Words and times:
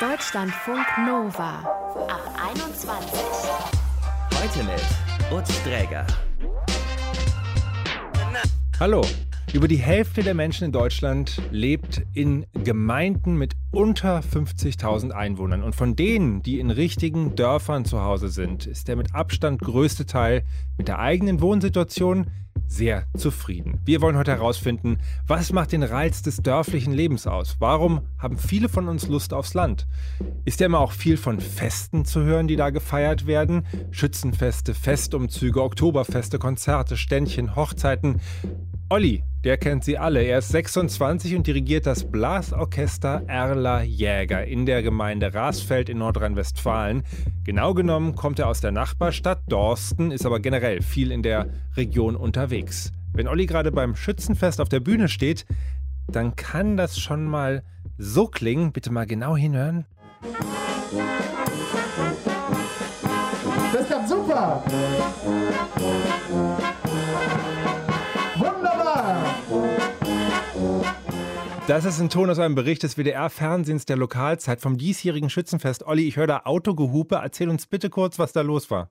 Deutschlandfunk 0.00 0.86
Nova 1.04 1.58
ab 2.06 2.22
21. 2.54 3.20
Heute 4.32 4.62
mit 4.62 5.36
Utz 5.36 5.60
Dräger. 5.64 6.06
Hallo. 8.78 9.02
Über 9.54 9.66
die 9.66 9.76
Hälfte 9.76 10.22
der 10.22 10.34
Menschen 10.34 10.64
in 10.64 10.72
Deutschland 10.72 11.40
lebt 11.50 12.02
in 12.12 12.44
Gemeinden 12.64 13.36
mit 13.36 13.54
unter 13.70 14.20
50.000 14.20 15.10
Einwohnern. 15.10 15.62
Und 15.62 15.74
von 15.74 15.96
denen, 15.96 16.42
die 16.42 16.60
in 16.60 16.70
richtigen 16.70 17.34
Dörfern 17.34 17.86
zu 17.86 18.02
Hause 18.02 18.28
sind, 18.28 18.66
ist 18.66 18.88
der 18.88 18.96
mit 18.96 19.14
Abstand 19.14 19.62
größte 19.62 20.04
Teil 20.04 20.44
mit 20.76 20.88
der 20.88 20.98
eigenen 20.98 21.40
Wohnsituation 21.40 22.26
sehr 22.66 23.06
zufrieden. 23.16 23.80
Wir 23.86 24.02
wollen 24.02 24.18
heute 24.18 24.32
herausfinden, 24.32 24.98
was 25.26 25.52
macht 25.54 25.72
den 25.72 25.82
Reiz 25.82 26.20
des 26.20 26.36
dörflichen 26.36 26.92
Lebens 26.92 27.26
aus? 27.26 27.56
Warum 27.58 28.02
haben 28.18 28.36
viele 28.36 28.68
von 28.68 28.86
uns 28.86 29.08
Lust 29.08 29.32
aufs 29.32 29.54
Land? 29.54 29.86
Ist 30.44 30.60
ja 30.60 30.66
immer 30.66 30.80
auch 30.80 30.92
viel 30.92 31.16
von 31.16 31.40
Festen 31.40 32.04
zu 32.04 32.22
hören, 32.22 32.48
die 32.48 32.56
da 32.56 32.68
gefeiert 32.68 33.26
werden? 33.26 33.66
Schützenfeste, 33.90 34.74
Festumzüge, 34.74 35.62
Oktoberfeste, 35.62 36.38
Konzerte, 36.38 36.98
Ständchen, 36.98 37.56
Hochzeiten. 37.56 38.20
Olli, 38.90 39.22
der 39.44 39.58
kennt 39.58 39.84
sie 39.84 39.98
alle. 39.98 40.22
Er 40.22 40.38
ist 40.38 40.48
26 40.48 41.36
und 41.36 41.46
dirigiert 41.46 41.84
das 41.84 42.10
Blasorchester 42.10 43.22
Erler 43.26 43.82
Jäger 43.82 44.46
in 44.46 44.64
der 44.64 44.82
Gemeinde 44.82 45.34
Rasfeld 45.34 45.90
in 45.90 45.98
Nordrhein-Westfalen. 45.98 47.02
Genau 47.44 47.74
genommen 47.74 48.14
kommt 48.14 48.38
er 48.38 48.48
aus 48.48 48.62
der 48.62 48.72
Nachbarstadt 48.72 49.42
Dorsten, 49.46 50.10
ist 50.10 50.24
aber 50.24 50.40
generell 50.40 50.80
viel 50.80 51.12
in 51.12 51.22
der 51.22 51.48
Region 51.76 52.16
unterwegs. 52.16 52.90
Wenn 53.12 53.28
Olli 53.28 53.44
gerade 53.44 53.72
beim 53.72 53.94
Schützenfest 53.94 54.58
auf 54.58 54.70
der 54.70 54.80
Bühne 54.80 55.08
steht, 55.08 55.44
dann 56.06 56.34
kann 56.34 56.78
das 56.78 56.98
schon 56.98 57.26
mal 57.26 57.62
so 57.98 58.26
klingen. 58.26 58.72
Bitte 58.72 58.90
mal 58.90 59.04
genau 59.04 59.36
hinhören. 59.36 59.84
Das 63.70 63.86
klappt 63.86 64.08
super! 64.08 64.62
Das 71.68 71.84
ist 71.84 72.00
ein 72.00 72.08
Ton 72.08 72.30
aus 72.30 72.38
einem 72.38 72.54
Bericht 72.54 72.82
des 72.82 72.96
WDR-Fernsehens 72.96 73.84
der 73.84 73.98
Lokalzeit 73.98 74.62
vom 74.62 74.78
diesjährigen 74.78 75.28
Schützenfest. 75.28 75.86
Olli, 75.86 76.08
ich 76.08 76.16
höre 76.16 76.26
da 76.26 76.40
Autogehupe. 76.46 77.16
Erzähl 77.16 77.50
uns 77.50 77.66
bitte 77.66 77.90
kurz, 77.90 78.18
was 78.18 78.32
da 78.32 78.40
los 78.40 78.70
war. 78.70 78.90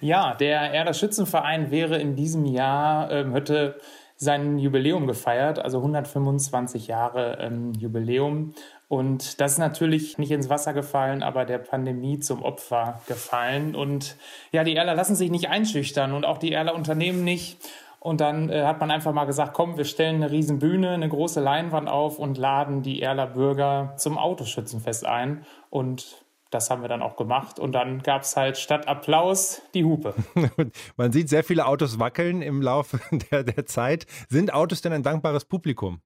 Ja, 0.00 0.34
der 0.34 0.72
Erder 0.72 0.94
Schützenverein 0.94 1.70
wäre 1.70 1.98
in 1.98 2.16
diesem 2.16 2.46
Jahr, 2.46 3.10
ähm, 3.10 3.34
hätte 3.34 3.78
sein 4.16 4.58
Jubiläum 4.58 5.06
gefeiert, 5.06 5.58
also 5.58 5.76
125 5.76 6.86
Jahre 6.86 7.36
ähm, 7.38 7.74
Jubiläum. 7.74 8.54
Und 8.88 9.38
das 9.42 9.52
ist 9.52 9.58
natürlich 9.58 10.16
nicht 10.16 10.30
ins 10.30 10.48
Wasser 10.48 10.72
gefallen, 10.72 11.22
aber 11.22 11.44
der 11.44 11.58
Pandemie 11.58 12.18
zum 12.18 12.42
Opfer 12.42 13.02
gefallen. 13.06 13.74
Und 13.74 14.16
ja, 14.52 14.64
die 14.64 14.74
Erler 14.74 14.94
lassen 14.94 15.16
sich 15.16 15.30
nicht 15.30 15.50
einschüchtern 15.50 16.14
und 16.14 16.24
auch 16.24 16.38
die 16.38 16.52
Erler 16.52 16.74
Unternehmen 16.74 17.24
nicht. 17.24 17.58
Und 18.06 18.20
dann 18.20 18.50
äh, 18.50 18.62
hat 18.62 18.78
man 18.78 18.92
einfach 18.92 19.12
mal 19.12 19.24
gesagt, 19.24 19.52
komm, 19.52 19.76
wir 19.76 19.84
stellen 19.84 20.22
eine 20.22 20.30
riesen 20.30 20.60
Bühne, 20.60 20.90
eine 20.90 21.08
große 21.08 21.40
Leinwand 21.40 21.88
auf 21.88 22.20
und 22.20 22.38
laden 22.38 22.82
die 22.82 23.02
Erler 23.02 23.26
Bürger 23.26 23.94
zum 23.96 24.16
Autoschützenfest 24.16 25.04
ein. 25.04 25.44
Und 25.70 26.24
das 26.50 26.70
haben 26.70 26.82
wir 26.82 26.88
dann 26.88 27.02
auch 27.02 27.16
gemacht. 27.16 27.58
Und 27.58 27.72
dann 27.72 28.04
gab 28.04 28.22
es 28.22 28.36
halt 28.36 28.58
statt 28.58 28.86
Applaus 28.86 29.60
die 29.74 29.82
Hupe. 29.82 30.14
man 30.96 31.10
sieht 31.10 31.28
sehr 31.28 31.42
viele 31.42 31.66
Autos 31.66 31.98
wackeln 31.98 32.42
im 32.42 32.62
Laufe 32.62 33.00
der, 33.32 33.42
der 33.42 33.66
Zeit. 33.66 34.06
Sind 34.28 34.54
Autos 34.54 34.82
denn 34.82 34.92
ein 34.92 35.02
dankbares 35.02 35.44
Publikum? 35.44 36.00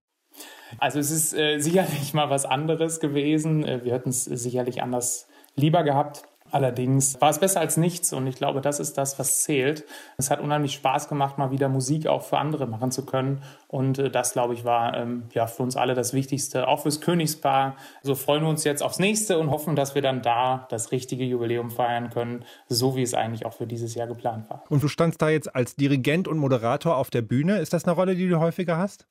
Also 0.79 1.01
es 1.01 1.11
ist 1.11 1.35
äh, 1.35 1.59
sicherlich 1.59 2.15
mal 2.15 2.31
was 2.31 2.47
anderes 2.47 3.01
gewesen. 3.01 3.63
Äh, 3.63 3.85
wir 3.85 3.93
hätten 3.93 4.09
es 4.09 4.25
sicherlich 4.25 4.83
anders 4.83 5.29
lieber 5.55 5.83
gehabt. 5.83 6.23
Allerdings 6.51 7.21
war 7.21 7.31
es 7.31 7.39
besser 7.39 7.61
als 7.61 7.77
nichts 7.77 8.13
und 8.13 8.27
ich 8.27 8.37
glaube, 8.37 8.61
das 8.61 8.81
ist 8.81 8.99
das, 8.99 9.19
was 9.19 9.43
zählt. 9.43 9.85
Es 10.17 10.31
hat 10.31 10.41
unheimlich 10.41 10.75
Spaß 10.75 11.09
gemacht, 11.09 11.39
mal 11.39 11.51
wieder 11.51 11.69
Musik 11.69 12.07
auch 12.07 12.23
für 12.23 12.39
andere 12.39 12.67
machen 12.67 12.91
zu 12.91 13.05
können 13.05 13.43
und 13.69 13.99
äh, 13.99 14.11
das, 14.11 14.33
glaube 14.33 14.55
ich, 14.55 14.65
war 14.65 14.97
ähm, 14.97 15.25
ja 15.33 15.47
für 15.47 15.63
uns 15.63 15.77
alle 15.77 15.95
das 15.95 16.13
Wichtigste, 16.13 16.67
auch 16.67 16.83
fürs 16.83 17.01
Königspaar. 17.01 17.77
So 18.03 18.15
freuen 18.15 18.43
wir 18.43 18.49
uns 18.49 18.65
jetzt 18.65 18.83
aufs 18.83 18.99
nächste 18.99 19.39
und 19.39 19.51
hoffen, 19.51 19.77
dass 19.77 19.95
wir 19.95 20.03
dann 20.03 20.23
da 20.23 20.67
das 20.71 20.93
richtige 20.93 21.25
Jubiläum 21.25 21.71
feiern 21.71 22.11
können, 22.11 22.45
so 22.69 22.97
wie 22.97 23.03
es 23.03 23.15
eigentlich 23.15 23.47
auch 23.47 23.53
für 23.53 23.67
dieses 23.67 23.95
Jahr 23.95 24.07
geplant 24.07 24.51
war. 24.51 24.65
Und 24.69 24.83
du 24.83 24.89
standst 24.89 25.23
da 25.23 25.29
jetzt 25.29 25.55
als 25.55 25.77
Dirigent 25.77 26.27
und 26.27 26.39
Moderator 26.39 26.97
auf 26.97 27.11
der 27.11 27.23
Bühne. 27.23 27.59
Ist 27.59 27.73
das 27.73 27.85
eine 27.85 27.95
Rolle, 27.95 28.17
die 28.17 28.29
du 28.29 28.41
häufiger 28.41 28.77
hast? 28.77 29.07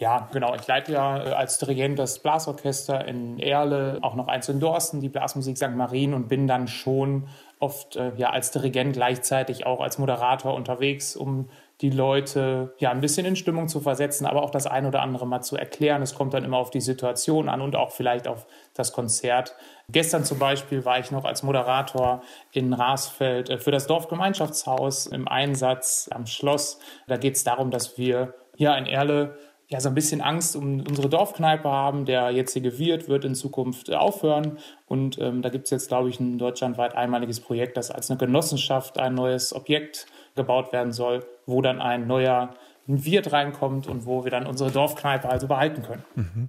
Ja, 0.00 0.28
genau. 0.32 0.54
Ich 0.54 0.64
leite 0.68 0.92
ja 0.92 1.24
äh, 1.24 1.30
als 1.32 1.58
Dirigent 1.58 1.98
das 1.98 2.20
Blasorchester 2.20 3.04
in 3.06 3.40
Erle, 3.40 3.98
auch 4.02 4.14
noch 4.14 4.28
eins 4.28 4.48
in 4.48 4.60
Dorsten, 4.60 5.00
die 5.00 5.08
Blasmusik 5.08 5.56
St. 5.56 5.74
Marien 5.74 6.14
und 6.14 6.28
bin 6.28 6.46
dann 6.46 6.68
schon 6.68 7.26
oft 7.58 7.96
äh, 7.96 8.12
ja 8.16 8.30
als 8.30 8.52
Dirigent 8.52 8.92
gleichzeitig 8.92 9.66
auch 9.66 9.80
als 9.80 9.98
Moderator 9.98 10.54
unterwegs, 10.54 11.16
um 11.16 11.48
die 11.80 11.90
Leute 11.90 12.74
ja 12.78 12.92
ein 12.92 13.00
bisschen 13.00 13.26
in 13.26 13.34
Stimmung 13.34 13.66
zu 13.66 13.80
versetzen, 13.80 14.24
aber 14.24 14.44
auch 14.44 14.50
das 14.50 14.68
ein 14.68 14.86
oder 14.86 15.02
andere 15.02 15.26
mal 15.26 15.42
zu 15.42 15.56
erklären. 15.56 16.00
Es 16.00 16.14
kommt 16.14 16.32
dann 16.32 16.44
immer 16.44 16.58
auf 16.58 16.70
die 16.70 16.80
Situation 16.80 17.48
an 17.48 17.60
und 17.60 17.74
auch 17.74 17.90
vielleicht 17.90 18.28
auf 18.28 18.46
das 18.74 18.92
Konzert. 18.92 19.56
Gestern 19.88 20.22
zum 20.22 20.38
Beispiel 20.38 20.84
war 20.84 21.00
ich 21.00 21.10
noch 21.10 21.24
als 21.24 21.42
Moderator 21.42 22.22
in 22.52 22.72
Rasfeld 22.72 23.50
äh, 23.50 23.58
für 23.58 23.72
das 23.72 23.88
Dorfgemeinschaftshaus 23.88 25.08
im 25.08 25.26
Einsatz 25.26 26.08
am 26.12 26.26
Schloss. 26.26 26.78
Da 27.08 27.16
geht 27.16 27.34
es 27.34 27.42
darum, 27.42 27.72
dass 27.72 27.98
wir 27.98 28.34
ja 28.56 28.76
in 28.76 28.86
Erle 28.86 29.36
ja 29.68 29.80
so 29.80 29.88
ein 29.88 29.94
bisschen 29.94 30.20
Angst 30.20 30.56
um 30.56 30.80
unsere 30.80 31.08
Dorfkneipe 31.08 31.68
haben. 31.68 32.06
Der 32.06 32.30
jetzige 32.30 32.78
Wirt 32.78 33.08
wird 33.08 33.24
in 33.24 33.34
Zukunft 33.34 33.92
aufhören. 33.92 34.58
Und 34.86 35.18
ähm, 35.18 35.42
da 35.42 35.50
gibt 35.50 35.64
es 35.66 35.70
jetzt, 35.70 35.88
glaube 35.88 36.08
ich, 36.08 36.18
ein 36.18 36.38
deutschlandweit 36.38 36.96
einmaliges 36.96 37.40
Projekt, 37.40 37.76
das 37.76 37.90
als 37.90 38.10
eine 38.10 38.18
Genossenschaft 38.18 38.98
ein 38.98 39.14
neues 39.14 39.54
Objekt 39.54 40.06
gebaut 40.34 40.72
werden 40.72 40.92
soll, 40.92 41.24
wo 41.46 41.60
dann 41.60 41.80
ein 41.80 42.06
neuer 42.06 42.54
Wirt 42.86 43.32
reinkommt 43.32 43.86
und 43.86 44.06
wo 44.06 44.24
wir 44.24 44.30
dann 44.30 44.46
unsere 44.46 44.70
Dorfkneipe 44.70 45.28
also 45.28 45.46
behalten 45.46 45.82
können. 45.82 46.04
Mhm. 46.14 46.48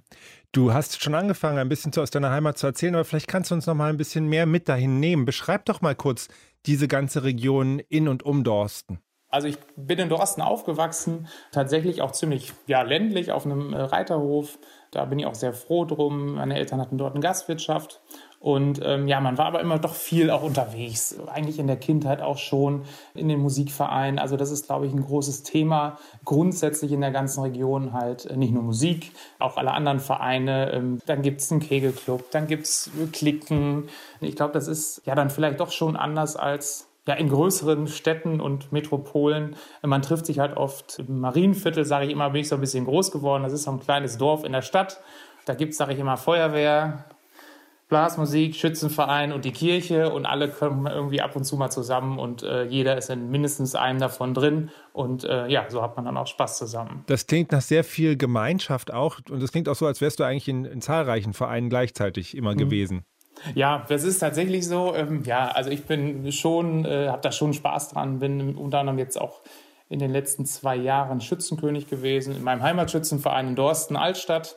Du 0.52 0.72
hast 0.72 1.02
schon 1.02 1.14
angefangen, 1.14 1.58
ein 1.58 1.68
bisschen 1.68 1.92
aus 1.98 2.10
deiner 2.10 2.30
Heimat 2.30 2.56
zu 2.56 2.66
erzählen, 2.66 2.94
aber 2.94 3.04
vielleicht 3.04 3.28
kannst 3.28 3.50
du 3.50 3.54
uns 3.54 3.66
noch 3.66 3.74
mal 3.74 3.90
ein 3.90 3.98
bisschen 3.98 4.26
mehr 4.26 4.46
mit 4.46 4.68
dahin 4.68 4.98
nehmen. 4.98 5.26
Beschreib 5.26 5.66
doch 5.66 5.82
mal 5.82 5.94
kurz 5.94 6.28
diese 6.64 6.88
ganze 6.88 7.22
Region 7.22 7.78
in 7.78 8.08
und 8.08 8.22
um 8.22 8.42
Dorsten. 8.42 9.00
Also 9.30 9.46
ich 9.46 9.58
bin 9.76 9.98
in 9.98 10.08
Dorsten 10.08 10.42
aufgewachsen, 10.42 11.28
tatsächlich 11.52 12.02
auch 12.02 12.10
ziemlich 12.10 12.52
ja, 12.66 12.82
ländlich 12.82 13.32
auf 13.32 13.46
einem 13.46 13.72
äh, 13.72 13.80
Reiterhof. 13.80 14.58
Da 14.90 15.04
bin 15.04 15.20
ich 15.20 15.26
auch 15.26 15.36
sehr 15.36 15.52
froh 15.52 15.84
drum. 15.84 16.34
Meine 16.34 16.56
Eltern 16.56 16.80
hatten 16.80 16.98
dort 16.98 17.14
eine 17.14 17.22
Gastwirtschaft. 17.22 18.00
Und 18.40 18.80
ähm, 18.82 19.06
ja, 19.06 19.20
man 19.20 19.38
war 19.38 19.46
aber 19.46 19.60
immer 19.60 19.78
doch 19.78 19.94
viel 19.94 20.30
auch 20.30 20.42
unterwegs. 20.42 21.14
Eigentlich 21.28 21.60
in 21.60 21.68
der 21.68 21.76
Kindheit 21.76 22.22
auch 22.22 22.38
schon 22.38 22.82
in 23.14 23.28
den 23.28 23.38
Musikvereinen. 23.38 24.18
Also 24.18 24.36
das 24.36 24.50
ist, 24.50 24.66
glaube 24.66 24.86
ich, 24.86 24.92
ein 24.92 25.04
großes 25.04 25.44
Thema. 25.44 25.98
Grundsätzlich 26.24 26.90
in 26.90 27.02
der 27.02 27.12
ganzen 27.12 27.42
Region 27.42 27.92
halt 27.92 28.26
äh, 28.26 28.36
nicht 28.36 28.52
nur 28.52 28.64
Musik, 28.64 29.12
auch 29.38 29.58
alle 29.58 29.70
anderen 29.72 30.00
Vereine. 30.00 30.72
Ähm, 30.72 30.98
dann 31.06 31.22
gibt's 31.22 31.52
einen 31.52 31.60
Kegelclub, 31.60 32.30
dann 32.32 32.48
gibt's 32.48 32.90
Klicken. 33.12 33.88
Ich 34.20 34.34
glaube, 34.34 34.54
das 34.54 34.66
ist 34.66 35.02
ja 35.04 35.14
dann 35.14 35.30
vielleicht 35.30 35.60
doch 35.60 35.70
schon 35.70 35.94
anders 35.94 36.34
als 36.34 36.89
ja, 37.06 37.14
in 37.14 37.28
größeren 37.28 37.86
Städten 37.86 38.40
und 38.40 38.72
Metropolen. 38.72 39.56
Man 39.82 40.02
trifft 40.02 40.26
sich 40.26 40.38
halt 40.38 40.56
oft 40.56 40.98
im 40.98 41.20
Marienviertel, 41.20 41.84
sage 41.84 42.06
ich 42.06 42.12
immer, 42.12 42.30
bin 42.30 42.42
ich 42.42 42.48
so 42.48 42.56
ein 42.56 42.60
bisschen 42.60 42.84
groß 42.84 43.10
geworden. 43.10 43.42
Das 43.42 43.52
ist 43.52 43.64
so 43.64 43.70
ein 43.72 43.80
kleines 43.80 44.18
Dorf 44.18 44.44
in 44.44 44.52
der 44.52 44.62
Stadt. 44.62 45.00
Da 45.46 45.54
gibt 45.54 45.72
es, 45.72 45.78
sage 45.78 45.94
ich 45.94 45.98
immer, 45.98 46.16
Feuerwehr, 46.16 47.06
Blasmusik, 47.88 48.54
Schützenverein 48.54 49.32
und 49.32 49.44
die 49.44 49.50
Kirche 49.50 50.12
und 50.12 50.24
alle 50.24 50.48
kommen 50.48 50.86
irgendwie 50.86 51.20
ab 51.20 51.34
und 51.34 51.44
zu 51.44 51.56
mal 51.56 51.70
zusammen 51.70 52.20
und 52.20 52.44
äh, 52.44 52.62
jeder 52.62 52.96
ist 52.96 53.10
in 53.10 53.30
mindestens 53.30 53.74
einem 53.74 53.98
davon 53.98 54.32
drin 54.32 54.70
und 54.92 55.24
äh, 55.24 55.48
ja, 55.48 55.68
so 55.68 55.82
hat 55.82 55.96
man 55.96 56.04
dann 56.04 56.16
auch 56.16 56.28
Spaß 56.28 56.56
zusammen. 56.56 57.02
Das 57.06 57.26
klingt 57.26 57.50
nach 57.50 57.62
sehr 57.62 57.82
viel 57.82 58.16
Gemeinschaft 58.16 58.92
auch 58.92 59.18
und 59.28 59.42
es 59.42 59.50
klingt 59.50 59.68
auch 59.68 59.74
so, 59.74 59.86
als 59.86 60.00
wärst 60.00 60.20
du 60.20 60.24
eigentlich 60.24 60.48
in, 60.48 60.64
in 60.64 60.80
zahlreichen 60.80 61.32
Vereinen 61.32 61.68
gleichzeitig 61.68 62.36
immer 62.36 62.52
mhm. 62.52 62.58
gewesen. 62.58 63.04
Ja, 63.54 63.84
das 63.88 64.04
ist 64.04 64.18
tatsächlich 64.18 64.66
so. 64.66 64.94
Ähm, 64.94 65.22
ja, 65.24 65.48
also 65.48 65.70
ich 65.70 65.84
bin 65.84 66.30
schon, 66.32 66.84
äh, 66.84 67.08
habe 67.08 67.22
da 67.22 67.32
schon 67.32 67.52
Spaß 67.52 67.90
dran, 67.90 68.18
bin 68.18 68.56
unter 68.56 68.80
anderem 68.80 68.98
jetzt 68.98 69.20
auch 69.20 69.40
in 69.88 69.98
den 69.98 70.10
letzten 70.12 70.46
zwei 70.46 70.76
Jahren 70.76 71.20
Schützenkönig 71.20 71.88
gewesen 71.88 72.36
in 72.36 72.44
meinem 72.44 72.62
Heimatschützenverein 72.62 73.48
in 73.48 73.56
Dorsten 73.56 73.96
Altstadt 73.96 74.56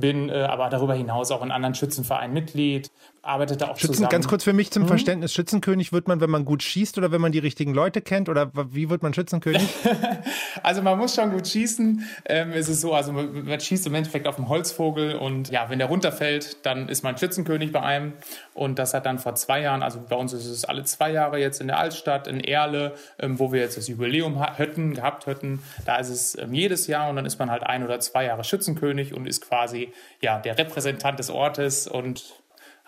bin 0.00 0.28
äh, 0.28 0.42
aber 0.42 0.68
darüber 0.68 0.94
hinaus 0.94 1.30
auch 1.30 1.42
in 1.42 1.50
anderen 1.50 1.74
Schützenvereinen 1.74 2.32
Mitglied, 2.32 2.90
arbeitete 3.22 3.68
auch 3.68 3.76
Schützen, 3.76 3.94
zusammen. 3.94 4.10
Ganz 4.10 4.28
kurz 4.28 4.44
für 4.44 4.52
mich 4.52 4.70
zum 4.70 4.84
mhm. 4.84 4.88
Verständnis, 4.88 5.32
Schützenkönig 5.32 5.92
wird 5.92 6.08
man, 6.08 6.20
wenn 6.20 6.30
man 6.30 6.44
gut 6.44 6.62
schießt 6.62 6.98
oder 6.98 7.12
wenn 7.12 7.20
man 7.20 7.32
die 7.32 7.38
richtigen 7.38 7.74
Leute 7.74 8.00
kennt 8.00 8.28
oder 8.28 8.50
wie 8.72 8.90
wird 8.90 9.02
man 9.02 9.14
Schützenkönig? 9.14 9.68
also 10.62 10.82
man 10.82 10.98
muss 10.98 11.14
schon 11.14 11.30
gut 11.30 11.46
schießen. 11.46 12.02
Ähm, 12.26 12.52
es 12.52 12.68
ist 12.68 12.80
so, 12.80 12.94
also 12.94 13.12
man, 13.12 13.44
man 13.44 13.60
schießt 13.60 13.86
im 13.86 13.94
Endeffekt 13.94 14.26
auf 14.26 14.38
einen 14.38 14.48
Holzvogel 14.48 15.16
und 15.16 15.50
ja, 15.50 15.68
wenn 15.68 15.78
der 15.78 15.88
runterfällt, 15.88 16.64
dann 16.64 16.88
ist 16.88 17.02
man 17.02 17.18
Schützenkönig 17.18 17.72
bei 17.72 17.82
einem 17.82 18.12
und 18.54 18.78
das 18.78 18.94
hat 18.94 19.06
dann 19.06 19.18
vor 19.18 19.34
zwei 19.34 19.60
Jahren, 19.60 19.82
also 19.82 20.00
bei 20.08 20.16
uns 20.16 20.32
ist 20.32 20.46
es 20.46 20.64
alle 20.64 20.84
zwei 20.84 21.12
Jahre 21.12 21.38
jetzt 21.38 21.60
in 21.60 21.66
der 21.66 21.78
Altstadt, 21.78 22.26
in 22.26 22.40
Erle, 22.40 22.94
ähm, 23.18 23.38
wo 23.38 23.52
wir 23.52 23.60
jetzt 23.60 23.76
das 23.76 23.88
Jubiläum 23.88 24.42
hätten, 24.56 24.94
gehabt 24.94 25.26
hätten, 25.26 25.62
da 25.84 25.96
ist 25.96 26.08
es 26.08 26.38
ähm, 26.38 26.54
jedes 26.54 26.86
Jahr 26.86 27.10
und 27.10 27.16
dann 27.16 27.26
ist 27.26 27.38
man 27.38 27.50
halt 27.50 27.62
ein 27.62 27.84
oder 27.84 28.00
zwei 28.00 28.24
Jahre 28.24 28.44
Schützenkönig 28.44 29.14
und 29.14 29.26
ist 29.26 29.46
quasi 29.46 29.92
ja 30.20 30.38
der 30.38 30.56
Repräsentant 30.58 31.18
des 31.18 31.30
Ortes 31.30 31.86
und 31.86 32.38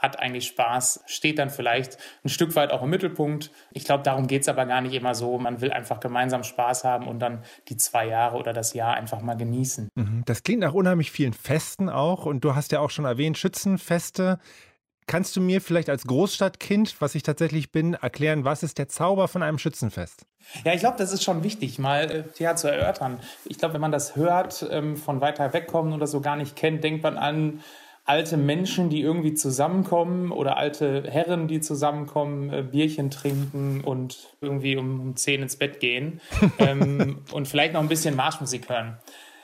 hat 0.00 0.18
eigentlich 0.18 0.46
Spaß, 0.46 1.04
steht 1.06 1.38
dann 1.38 1.50
vielleicht 1.50 1.98
ein 2.24 2.30
Stück 2.30 2.56
weit 2.56 2.72
auch 2.72 2.82
im 2.82 2.90
Mittelpunkt. 2.90 3.50
Ich 3.72 3.84
glaube, 3.84 4.02
darum 4.02 4.26
geht 4.26 4.42
es 4.42 4.48
aber 4.48 4.66
gar 4.66 4.80
nicht 4.80 4.94
immer 4.94 5.14
so. 5.14 5.38
Man 5.38 5.60
will 5.60 5.70
einfach 5.70 6.00
gemeinsam 6.00 6.42
Spaß 6.42 6.84
haben 6.84 7.06
und 7.06 7.20
dann 7.20 7.44
die 7.68 7.76
zwei 7.76 8.06
Jahre 8.06 8.38
oder 8.38 8.52
das 8.52 8.72
Jahr 8.72 8.94
einfach 8.94 9.20
mal 9.20 9.36
genießen. 9.36 9.90
Mhm. 9.94 10.22
Das 10.24 10.42
klingt 10.42 10.60
nach 10.60 10.74
unheimlich 10.74 11.10
vielen 11.10 11.34
Festen 11.34 11.88
auch. 11.88 12.26
Und 12.26 12.44
du 12.44 12.54
hast 12.54 12.72
ja 12.72 12.80
auch 12.80 12.90
schon 12.90 13.04
erwähnt, 13.04 13.36
Schützenfeste. 13.38 14.38
Kannst 15.06 15.34
du 15.34 15.40
mir 15.40 15.60
vielleicht 15.60 15.90
als 15.90 16.04
Großstadtkind, 16.06 17.00
was 17.00 17.14
ich 17.14 17.24
tatsächlich 17.24 17.72
bin, 17.72 17.94
erklären, 17.94 18.44
was 18.44 18.62
ist 18.62 18.78
der 18.78 18.88
Zauber 18.88 19.26
von 19.28 19.42
einem 19.42 19.58
Schützenfest? 19.58 20.24
Ja, 20.64 20.72
ich 20.72 20.80
glaube, 20.80 20.98
das 20.98 21.12
ist 21.12 21.24
schon 21.24 21.42
wichtig, 21.42 21.78
mal 21.78 22.10
äh, 22.10 22.24
ja, 22.38 22.54
zu 22.56 22.68
erörtern. 22.68 23.18
Ich 23.44 23.58
glaube, 23.58 23.74
wenn 23.74 23.80
man 23.80 23.92
das 23.92 24.16
hört, 24.16 24.66
ähm, 24.70 24.96
von 24.96 25.20
weiter 25.20 25.52
wegkommen 25.52 25.92
oder 25.92 26.06
so 26.06 26.20
gar 26.20 26.36
nicht 26.36 26.56
kennt, 26.56 26.84
denkt 26.84 27.02
man 27.02 27.18
an 27.18 27.60
alte 28.04 28.36
Menschen, 28.36 28.90
die 28.90 29.00
irgendwie 29.00 29.34
zusammenkommen 29.34 30.32
oder 30.32 30.56
alte 30.56 31.04
Herren, 31.08 31.48
die 31.48 31.60
zusammenkommen, 31.60 32.52
äh, 32.52 32.62
Bierchen 32.62 33.10
trinken 33.10 33.82
und 33.82 34.34
irgendwie 34.40 34.76
um, 34.76 35.00
um 35.00 35.16
10 35.16 35.42
ins 35.42 35.56
Bett 35.56 35.80
gehen 35.80 36.20
ähm, 36.58 37.18
und 37.32 37.48
vielleicht 37.48 37.74
noch 37.74 37.80
ein 37.80 37.88
bisschen 37.88 38.16
Marschmusik 38.16 38.68
hören. 38.68 38.98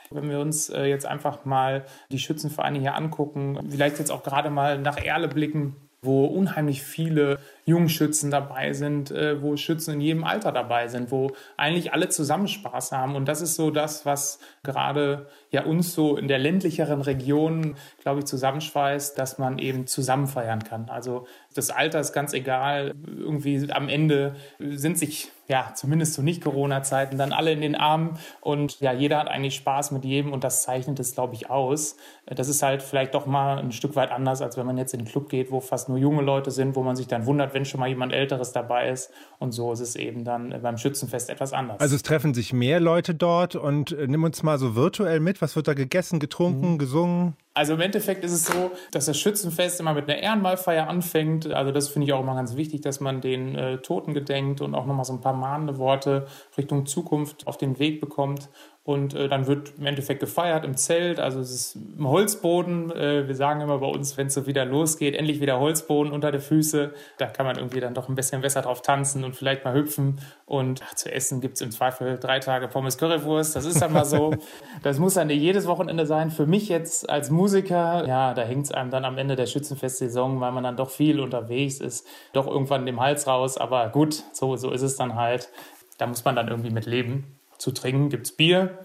Wenn 0.09 0.29
wir 0.29 0.39
uns 0.39 0.69
äh, 0.69 0.85
jetzt 0.85 1.05
einfach 1.05 1.45
mal 1.45 1.85
die 2.11 2.19
Schützenvereine 2.19 2.79
hier 2.79 2.95
angucken, 2.95 3.59
vielleicht 3.69 3.99
jetzt 3.99 4.11
auch 4.11 4.23
gerade 4.23 4.49
mal 4.49 4.79
nach 4.79 4.97
Erle 4.97 5.27
blicken, 5.27 5.75
wo 6.01 6.25
unheimlich 6.25 6.83
viele 6.83 7.39
Jungschützen 7.67 8.31
dabei 8.31 8.71
sind, 8.71 9.11
äh, 9.11 9.41
wo 9.41 9.57
Schützen 9.57 9.95
in 9.95 10.01
jedem 10.01 10.23
Alter 10.23 10.53
dabei 10.53 10.87
sind, 10.87 11.11
wo 11.11 11.33
eigentlich 11.57 11.91
alle 11.91 12.07
zusammen 12.07 12.47
Spaß 12.47 12.93
haben. 12.93 13.15
Und 13.17 13.27
das 13.27 13.41
ist 13.41 13.55
so 13.55 13.71
das, 13.71 14.05
was 14.05 14.39
gerade 14.63 15.27
ja 15.51 15.65
uns 15.65 15.93
so 15.93 16.15
in 16.15 16.29
der 16.29 16.39
ländlicheren 16.39 17.01
Region, 17.01 17.75
glaube 18.01 18.19
ich, 18.19 18.25
zusammenschweißt, 18.25 19.19
dass 19.19 19.37
man 19.37 19.59
eben 19.59 19.85
zusammen 19.85 20.27
feiern 20.27 20.63
kann. 20.63 20.89
Also 20.89 21.27
das 21.55 21.69
Alter 21.69 21.99
ist 21.99 22.13
ganz 22.13 22.31
egal. 22.31 22.93
Irgendwie 23.05 23.69
am 23.71 23.89
Ende 23.89 24.37
sind 24.59 24.97
sich 24.97 25.33
ja, 25.47 25.71
zumindest 25.73 26.13
zu 26.13 26.23
Nicht-Corona-Zeiten, 26.23 27.17
dann 27.17 27.31
alle 27.31 27.53
in 27.53 27.61
den 27.61 27.75
Armen 27.75 28.19
und 28.41 28.81
ja, 28.81 28.91
jeder 28.91 29.19
hat 29.19 29.29
eigentlich 29.29 29.55
Spaß 29.55 29.91
mit 29.91 30.03
jedem 30.03 30.33
und 30.33 30.43
das 30.43 30.63
zeichnet 30.63 30.99
es, 30.99 31.13
glaube 31.13 31.35
ich, 31.35 31.49
aus. 31.49 31.95
Das 32.25 32.49
ist 32.49 32.61
halt 32.63 32.83
vielleicht 32.83 33.13
doch 33.13 33.25
mal 33.25 33.57
ein 33.57 33.71
Stück 33.71 33.95
weit 33.95 34.11
anders, 34.11 34.41
als 34.41 34.57
wenn 34.57 34.65
man 34.65 34.77
jetzt 34.77 34.93
in 34.93 34.99
einen 34.99 35.07
Club 35.07 35.29
geht, 35.29 35.49
wo 35.49 35.61
fast 35.61 35.87
nur 35.87 35.97
junge 35.97 36.21
Leute 36.21 36.51
sind, 36.51 36.75
wo 36.75 36.83
man 36.83 36.97
sich 36.97 37.07
dann 37.07 37.25
wundert, 37.25 37.53
wenn 37.57 37.65
schon 37.65 37.79
mal 37.79 37.89
jemand 37.89 38.13
Älteres 38.13 38.51
dabei 38.51 38.89
ist. 38.89 39.11
Und 39.39 39.51
so 39.51 39.71
ist 39.73 39.79
es 39.79 39.95
eben 39.95 40.23
dann 40.23 40.61
beim 40.61 40.77
Schützenfest 40.77 41.31
etwas 41.31 41.53
anders. 41.53 41.79
Also 41.79 41.95
es 41.95 42.03
treffen 42.03 42.35
sich 42.35 42.53
mehr 42.53 42.79
Leute 42.79 43.15
dort 43.15 43.55
und 43.55 43.91
äh, 43.91 44.05
nimm 44.07 44.23
uns 44.23 44.43
mal 44.43 44.59
so 44.59 44.75
virtuell 44.75 45.19
mit. 45.19 45.41
Was 45.41 45.55
wird 45.55 45.67
da 45.67 45.73
gegessen, 45.73 46.19
getrunken, 46.19 46.73
mhm. 46.73 46.77
gesungen? 46.77 47.33
Also 47.55 47.73
im 47.73 47.81
Endeffekt 47.81 48.23
ist 48.23 48.33
es 48.33 48.45
so, 48.45 48.71
dass 48.91 49.07
das 49.07 49.19
Schützenfest 49.19 49.79
immer 49.79 49.95
mit 49.95 50.07
einer 50.07 50.19
Ehrenmalfeier 50.19 50.87
anfängt. 50.87 51.51
Also 51.51 51.71
das 51.71 51.89
finde 51.89 52.05
ich 52.05 52.13
auch 52.13 52.21
immer 52.21 52.35
ganz 52.35 52.55
wichtig, 52.55 52.81
dass 52.81 52.99
man 52.99 53.19
den 53.19 53.55
äh, 53.55 53.77
Toten 53.79 54.13
gedenkt 54.13 54.61
und 54.61 54.75
auch 54.75 54.85
nochmal 54.85 55.05
so 55.05 55.13
ein 55.13 55.21
paar 55.21 55.33
mahnende 55.33 55.79
Worte 55.79 56.27
Richtung 56.55 56.85
Zukunft 56.85 57.47
auf 57.47 57.57
den 57.57 57.79
Weg 57.79 57.99
bekommt. 57.99 58.49
Und 58.87 59.13
äh, 59.15 59.27
dann 59.27 59.47
wird 59.47 59.73
im 59.77 59.85
Endeffekt 59.85 60.21
gefeiert 60.21 60.63
im 60.63 60.77
Zelt, 60.77 61.19
also 61.19 61.41
es 61.41 61.51
ist 61.51 61.75
im 61.75 62.07
Holzboden. 62.07 62.89
Äh, 62.89 63.27
wir 63.27 63.35
sagen 63.35 63.59
immer 63.59 63.79
bei 63.79 63.85
uns, 63.85 64.15
wenn 64.15 64.27
es 64.27 64.33
so 64.33 64.47
wieder 64.47 64.63
losgeht, 64.63 65.13
endlich 65.13 65.41
wieder 65.41 65.59
Holzboden 65.59 66.13
unter 66.13 66.31
den 66.31 66.39
Füße. 66.39 66.93
Da 67.17 67.25
kann 67.25 67.45
man 67.45 67.57
irgendwie 67.57 67.81
dann 67.81 67.93
doch 67.93 68.07
ein 68.07 68.15
bisschen 68.15 68.39
besser 68.39 68.61
drauf 68.61 68.81
tanzen 68.81 69.25
und 69.25 69.35
vielleicht 69.35 69.65
mal 69.65 69.73
hüpfen. 69.73 70.21
Und 70.45 70.81
ach, 70.87 70.95
zu 70.95 71.11
essen 71.11 71.41
gibt 71.41 71.55
es 71.55 71.61
im 71.63 71.71
Zweifel 71.71 72.17
drei 72.17 72.39
Tage 72.39 72.69
Pommes 72.69 72.97
Currywurst. 72.97 73.57
Das 73.57 73.65
ist 73.65 73.81
dann 73.81 73.91
mal 73.91 74.05
so. 74.05 74.33
das 74.83 74.99
muss 74.99 75.15
dann 75.15 75.27
nicht 75.27 75.41
jedes 75.41 75.67
Wochenende 75.67 76.05
sein. 76.05 76.31
Für 76.31 76.45
mich 76.45 76.69
jetzt 76.69 77.09
als 77.09 77.29
Musiker, 77.29 78.07
ja, 78.07 78.33
da 78.33 78.43
hängt 78.43 78.67
es 78.67 78.71
einem 78.71 78.89
dann 78.89 79.03
am 79.03 79.17
Ende 79.17 79.35
der 79.35 79.47
Schützenfestsaison, 79.47 80.39
weil 80.39 80.53
man 80.53 80.63
dann 80.63 80.77
doch 80.77 80.91
viel 80.91 81.19
unterwegs 81.19 81.81
ist, 81.81 82.07
doch 82.31 82.47
irgendwann 82.47 82.85
dem 82.85 83.01
Hals 83.01 83.27
raus. 83.27 83.57
Aber 83.57 83.89
gut, 83.89 84.23
so, 84.31 84.55
so 84.55 84.71
ist 84.71 84.81
es 84.81 84.95
dann 84.95 85.15
halt. 85.15 85.49
Da 85.97 86.07
muss 86.07 86.23
man 86.23 86.37
dann 86.37 86.47
irgendwie 86.47 86.71
mit 86.71 86.85
leben. 86.85 87.36
Zu 87.57 87.71
trinken 87.71 88.09
gibt 88.09 88.27
es 88.27 88.35
Bier, 88.35 88.79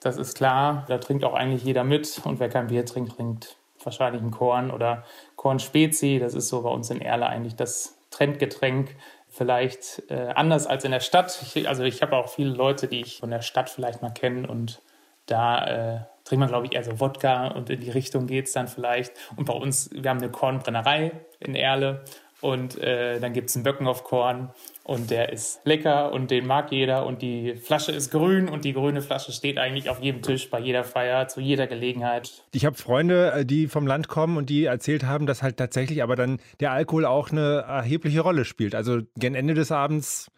das 0.00 0.16
ist 0.16 0.36
klar. 0.36 0.84
Da 0.88 0.98
trinkt 0.98 1.24
auch 1.24 1.34
eigentlich 1.34 1.62
jeder 1.62 1.84
mit. 1.84 2.20
Und 2.24 2.40
wer 2.40 2.48
kein 2.48 2.68
Bier 2.68 2.84
trinkt, 2.86 3.16
trinkt 3.16 3.56
wahrscheinlich 3.82 4.22
ein 4.22 4.30
Korn 4.30 4.70
oder 4.70 5.04
Kornspezi. 5.36 6.18
Das 6.18 6.34
ist 6.34 6.48
so 6.48 6.62
bei 6.62 6.70
uns 6.70 6.90
in 6.90 7.00
Erle 7.00 7.26
eigentlich 7.26 7.56
das 7.56 7.98
Trendgetränk. 8.10 8.96
Vielleicht 9.28 10.02
äh, 10.10 10.32
anders 10.34 10.66
als 10.66 10.84
in 10.84 10.90
der 10.90 11.00
Stadt. 11.00 11.40
Ich, 11.54 11.68
also 11.68 11.84
ich 11.84 12.02
habe 12.02 12.16
auch 12.16 12.28
viele 12.28 12.50
Leute, 12.50 12.88
die 12.88 13.00
ich 13.00 13.20
von 13.20 13.30
der 13.30 13.42
Stadt 13.42 13.70
vielleicht 13.70 14.02
mal 14.02 14.10
kenne 14.10 14.48
und 14.48 14.82
da 15.26 15.66
äh, 15.66 16.00
trinkt 16.24 16.40
man, 16.40 16.48
glaube 16.48 16.66
ich, 16.66 16.74
eher 16.74 16.82
so 16.82 16.98
Wodka 16.98 17.48
und 17.48 17.70
in 17.70 17.80
die 17.80 17.90
Richtung 17.90 18.26
geht 18.26 18.46
es 18.46 18.52
dann 18.52 18.66
vielleicht. 18.66 19.12
Und 19.36 19.44
bei 19.44 19.52
uns, 19.52 19.90
wir 19.92 20.10
haben 20.10 20.18
eine 20.18 20.30
Kornbrennerei 20.30 21.12
in 21.38 21.54
Erle 21.54 22.04
und 22.40 22.78
äh, 22.78 23.20
dann 23.20 23.32
gibt 23.32 23.50
es 23.50 23.56
einen 23.56 23.64
Böcken 23.64 23.86
auf 23.86 24.04
Korn 24.04 24.50
und 24.84 25.10
der 25.10 25.32
ist 25.32 25.60
lecker 25.64 26.12
und 26.12 26.30
den 26.30 26.46
mag 26.46 26.72
jeder 26.72 27.06
und 27.06 27.22
die 27.22 27.54
Flasche 27.54 27.92
ist 27.92 28.10
grün 28.10 28.48
und 28.48 28.64
die 28.64 28.72
grüne 28.72 29.02
Flasche 29.02 29.32
steht 29.32 29.58
eigentlich 29.58 29.90
auf 29.90 30.00
jedem 30.00 30.22
Tisch 30.22 30.50
bei 30.50 30.58
jeder 30.58 30.84
Feier, 30.84 31.28
zu 31.28 31.40
jeder 31.40 31.66
Gelegenheit. 31.66 32.44
Ich 32.52 32.64
habe 32.64 32.76
Freunde, 32.76 33.32
äh, 33.32 33.44
die 33.44 33.68
vom 33.68 33.86
Land 33.86 34.08
kommen 34.08 34.36
und 34.36 34.48
die 34.48 34.64
erzählt 34.64 35.04
haben, 35.04 35.26
dass 35.26 35.42
halt 35.42 35.58
tatsächlich 35.58 36.02
aber 36.02 36.16
dann 36.16 36.40
der 36.60 36.72
Alkohol 36.72 37.04
auch 37.04 37.30
eine 37.30 37.64
erhebliche 37.68 38.20
Rolle 38.20 38.44
spielt. 38.44 38.74
Also 38.74 39.00
gen 39.16 39.34
Ende 39.34 39.54
des 39.54 39.70
Abends 39.70 40.30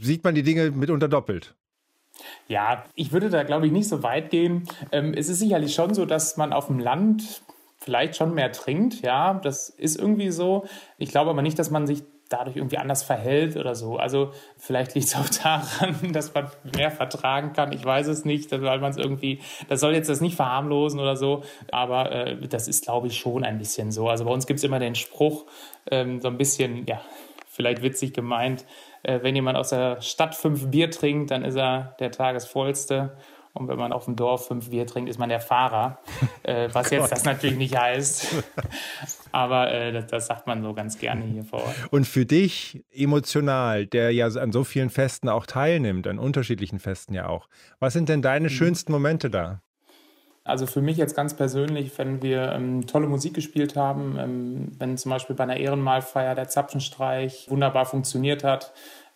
sieht 0.00 0.24
man 0.24 0.34
die 0.34 0.42
Dinge 0.42 0.70
mitunter 0.70 1.08
doppelt. 1.08 1.54
Ja, 2.48 2.84
ich 2.94 3.12
würde 3.12 3.30
da 3.30 3.42
glaube 3.42 3.66
ich 3.66 3.72
nicht 3.72 3.88
so 3.88 4.02
weit 4.02 4.30
gehen. 4.30 4.68
Ähm, 4.92 5.14
es 5.14 5.28
ist 5.28 5.38
sicherlich 5.38 5.74
schon 5.74 5.94
so, 5.94 6.06
dass 6.06 6.36
man 6.36 6.52
auf 6.52 6.66
dem 6.66 6.78
Land 6.78 7.43
vielleicht 7.84 8.16
schon 8.16 8.34
mehr 8.34 8.50
trinkt, 8.50 9.02
ja, 9.02 9.34
das 9.34 9.68
ist 9.68 9.98
irgendwie 9.98 10.30
so. 10.30 10.64
Ich 10.96 11.10
glaube 11.10 11.30
aber 11.30 11.42
nicht, 11.42 11.58
dass 11.58 11.70
man 11.70 11.86
sich 11.86 12.02
dadurch 12.30 12.56
irgendwie 12.56 12.78
anders 12.78 13.02
verhält 13.02 13.56
oder 13.56 13.74
so. 13.74 13.98
Also 13.98 14.32
vielleicht 14.56 14.94
liegt 14.94 15.08
es 15.08 15.16
auch 15.16 15.28
daran, 15.42 16.12
dass 16.12 16.32
man 16.32 16.48
mehr 16.74 16.90
vertragen 16.90 17.52
kann. 17.52 17.72
Ich 17.72 17.84
weiß 17.84 18.06
es 18.06 18.24
nicht, 18.24 18.50
weil 18.52 18.80
man 18.80 18.90
es 18.90 18.96
irgendwie, 18.96 19.40
das 19.68 19.80
soll 19.80 19.94
jetzt 19.94 20.08
das 20.08 20.22
nicht 20.22 20.34
verharmlosen 20.34 20.98
oder 20.98 21.16
so, 21.16 21.44
aber 21.70 22.10
äh, 22.10 22.48
das 22.48 22.68
ist, 22.68 22.84
glaube 22.84 23.08
ich, 23.08 23.18
schon 23.18 23.44
ein 23.44 23.58
bisschen 23.58 23.92
so. 23.92 24.08
Also 24.08 24.24
bei 24.24 24.30
uns 24.30 24.46
gibt 24.46 24.58
es 24.58 24.64
immer 24.64 24.78
den 24.78 24.94
Spruch, 24.94 25.44
ähm, 25.90 26.20
so 26.22 26.28
ein 26.28 26.38
bisschen, 26.38 26.86
ja, 26.86 27.02
vielleicht 27.48 27.82
witzig 27.82 28.14
gemeint, 28.14 28.64
äh, 29.02 29.20
wenn 29.22 29.34
jemand 29.34 29.58
aus 29.58 29.68
der 29.68 30.00
Stadt 30.00 30.34
fünf 30.34 30.70
Bier 30.70 30.90
trinkt, 30.90 31.30
dann 31.30 31.44
ist 31.44 31.56
er 31.56 31.94
der 32.00 32.10
Tagesvollste. 32.10 33.16
Und 33.54 33.68
wenn 33.68 33.78
man 33.78 33.92
auf 33.92 34.06
dem 34.06 34.16
Dorf 34.16 34.48
fünf 34.48 34.70
Bier 34.70 34.84
trinkt, 34.84 35.08
ist 35.08 35.18
man 35.18 35.28
der 35.28 35.40
Fahrer. 35.40 35.98
Äh, 36.46 36.68
was 36.74 36.90
jetzt 36.90 37.10
das 37.10 37.24
natürlich 37.24 37.56
nicht 37.56 37.74
heißt. 37.74 38.44
Aber 39.32 39.72
äh, 39.72 39.92
das, 39.92 40.08
das, 40.08 40.26
sagt 40.26 40.46
man 40.46 40.62
so 40.62 40.74
ganz 40.74 40.98
gerne 40.98 41.24
hier 41.24 41.42
vor 41.42 41.60
Ort. 41.64 41.74
Und 41.90 42.06
für 42.06 42.26
dich 42.26 42.84
emotional, 42.92 43.86
der 43.86 44.10
ja 44.10 44.26
an 44.26 44.52
so 44.52 44.62
vielen 44.62 44.90
Festen 44.90 45.30
auch 45.30 45.46
teilnimmt, 45.46 46.06
an 46.06 46.18
unterschiedlichen 46.18 46.80
Festen 46.80 47.14
ja 47.14 47.26
auch, 47.26 47.48
was 47.78 47.94
sind 47.94 48.10
denn 48.10 48.20
deine 48.20 48.48
mhm. 48.48 48.52
schönsten 48.52 48.92
Momente 48.92 49.30
da? 49.30 49.62
Also 50.44 50.66
für 50.66 50.82
mich 50.82 50.98
jetzt 50.98 51.16
ganz 51.16 51.34
persönlich, 51.34 51.96
wenn 51.96 52.20
wir 52.20 52.52
ähm, 52.52 52.86
tolle 52.86 53.06
Musik 53.06 53.32
gespielt 53.32 53.74
haben, 53.74 54.18
ähm, 54.18 54.72
wenn 54.78 54.98
zum 54.98 55.10
Beispiel 55.10 55.34
bei 55.34 55.44
einer 55.44 55.56
Ehrenmalfeier 55.56 56.34
der 56.34 56.48
Zapfenstreich 56.48 57.46
wunderbar 57.48 57.86
funktioniert 57.86 58.44
hat. 58.44 58.74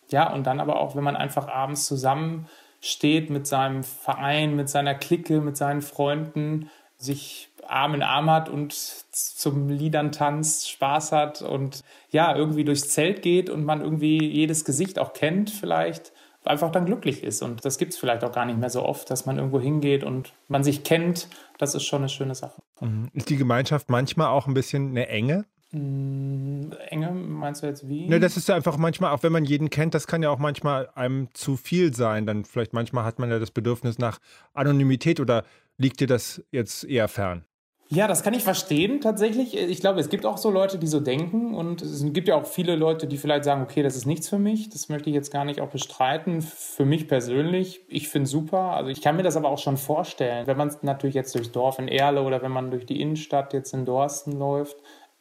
Ja, 0.09 0.33
und 0.33 0.47
dann 0.47 0.59
aber 0.59 0.79
auch, 0.79 0.95
wenn 0.95 1.03
man 1.03 1.15
einfach 1.15 1.47
abends 1.47 1.85
zusammen 1.85 2.47
steht 2.81 3.29
mit 3.29 3.47
seinem 3.47 3.83
Verein, 3.83 4.55
mit 4.55 4.69
seiner 4.69 4.95
Clique, 4.95 5.41
mit 5.41 5.57
seinen 5.57 5.81
Freunden, 5.81 6.69
sich 6.97 7.49
Arm 7.67 7.93
in 7.93 8.03
Arm 8.03 8.29
hat 8.29 8.49
und 8.49 8.73
zum 8.73 9.69
Liedern 9.69 10.11
tanzt, 10.11 10.69
Spaß 10.69 11.11
hat 11.11 11.41
und 11.41 11.83
ja, 12.09 12.35
irgendwie 12.35 12.63
durchs 12.63 12.89
Zelt 12.89 13.21
geht 13.21 13.49
und 13.49 13.63
man 13.63 13.81
irgendwie 13.81 14.23
jedes 14.23 14.65
Gesicht 14.65 14.99
auch 14.99 15.13
kennt 15.13 15.49
vielleicht, 15.49 16.11
einfach 16.43 16.71
dann 16.71 16.85
glücklich 16.85 17.23
ist. 17.23 17.41
Und 17.41 17.63
das 17.63 17.77
gibt 17.77 17.93
es 17.93 17.99
vielleicht 17.99 18.23
auch 18.23 18.31
gar 18.31 18.45
nicht 18.45 18.59
mehr 18.59 18.69
so 18.69 18.83
oft, 18.83 19.09
dass 19.11 19.25
man 19.25 19.37
irgendwo 19.37 19.59
hingeht 19.59 20.03
und 20.03 20.33
man 20.47 20.63
sich 20.63 20.83
kennt. 20.83 21.27
Das 21.57 21.75
ist 21.75 21.83
schon 21.83 22.01
eine 22.01 22.09
schöne 22.09 22.35
Sache. 22.35 22.61
Mhm. 22.79 23.09
Ist 23.13 23.29
die 23.29 23.37
Gemeinschaft 23.37 23.89
manchmal 23.89 24.27
auch 24.27 24.47
ein 24.47 24.53
bisschen 24.53 24.89
eine 24.89 25.07
enge? 25.07 25.45
Mm, 25.71 26.71
enge, 26.87 27.11
meinst 27.11 27.61
du 27.61 27.67
jetzt 27.67 27.87
wie? 27.87 28.07
Ne, 28.07 28.19
das 28.19 28.37
ist 28.37 28.47
ja 28.49 28.55
einfach 28.55 28.77
manchmal, 28.77 29.11
auch 29.11 29.21
wenn 29.21 29.31
man 29.31 29.45
jeden 29.45 29.69
kennt, 29.69 29.93
das 29.93 30.07
kann 30.07 30.23
ja 30.23 30.29
auch 30.29 30.39
manchmal 30.39 30.89
einem 30.95 31.27
zu 31.33 31.57
viel 31.57 31.93
sein. 31.93 32.25
Dann 32.25 32.43
vielleicht 32.43 32.73
manchmal 32.73 33.03
hat 33.03 33.19
man 33.19 33.29
ja 33.29 33.37
das 33.37 33.51
Bedürfnis 33.51 33.99
nach 33.99 34.19
Anonymität 34.53 35.19
oder 35.19 35.43
liegt 35.77 35.99
dir 35.99 36.07
das 36.07 36.43
jetzt 36.51 36.83
eher 36.85 37.07
fern? 37.07 37.45
Ja, 37.91 38.07
das 38.07 38.21
kann 38.21 38.35
ich 38.35 38.43
verstehen 38.43 39.01
tatsächlich. 39.01 39.57
Ich 39.57 39.79
glaube, 39.79 39.99
es 39.99 40.09
gibt 40.09 40.23
auch 40.23 40.37
so 40.37 40.51
Leute, 40.51 40.77
die 40.77 40.85
so 40.85 40.99
denken 40.99 41.55
und 41.55 41.81
es 41.81 42.03
gibt 42.13 42.27
ja 42.27 42.35
auch 42.35 42.45
viele 42.45 42.75
Leute, 42.75 43.07
die 43.07 43.17
vielleicht 43.17 43.45
sagen, 43.45 43.63
okay, 43.63 43.81
das 43.81 43.95
ist 43.95 44.05
nichts 44.05 44.29
für 44.29 44.37
mich. 44.37 44.69
Das 44.69 44.89
möchte 44.89 45.09
ich 45.09 45.15
jetzt 45.15 45.31
gar 45.31 45.43
nicht 45.43 45.59
auch 45.59 45.69
bestreiten. 45.69 46.43
Für 46.43 46.85
mich 46.85 47.07
persönlich, 47.07 47.81
ich 47.87 48.07
finde 48.07 48.25
es 48.25 48.31
super. 48.31 48.73
Also 48.73 48.91
ich 48.91 49.01
kann 49.01 49.15
mir 49.15 49.23
das 49.23 49.35
aber 49.35 49.49
auch 49.49 49.57
schon 49.57 49.77
vorstellen, 49.77 50.45
wenn 50.45 50.55
man 50.55 50.71
natürlich 50.83 51.15
jetzt 51.15 51.33
durchs 51.33 51.51
Dorf 51.51 51.79
in 51.79 51.87
Erle 51.87 52.21
oder 52.21 52.43
wenn 52.43 52.51
man 52.51 52.69
durch 52.69 52.85
die 52.85 53.01
Innenstadt 53.01 53.53
jetzt 53.53 53.73
in 53.73 53.85
Dorsten 53.85 54.33
läuft, 54.33 54.77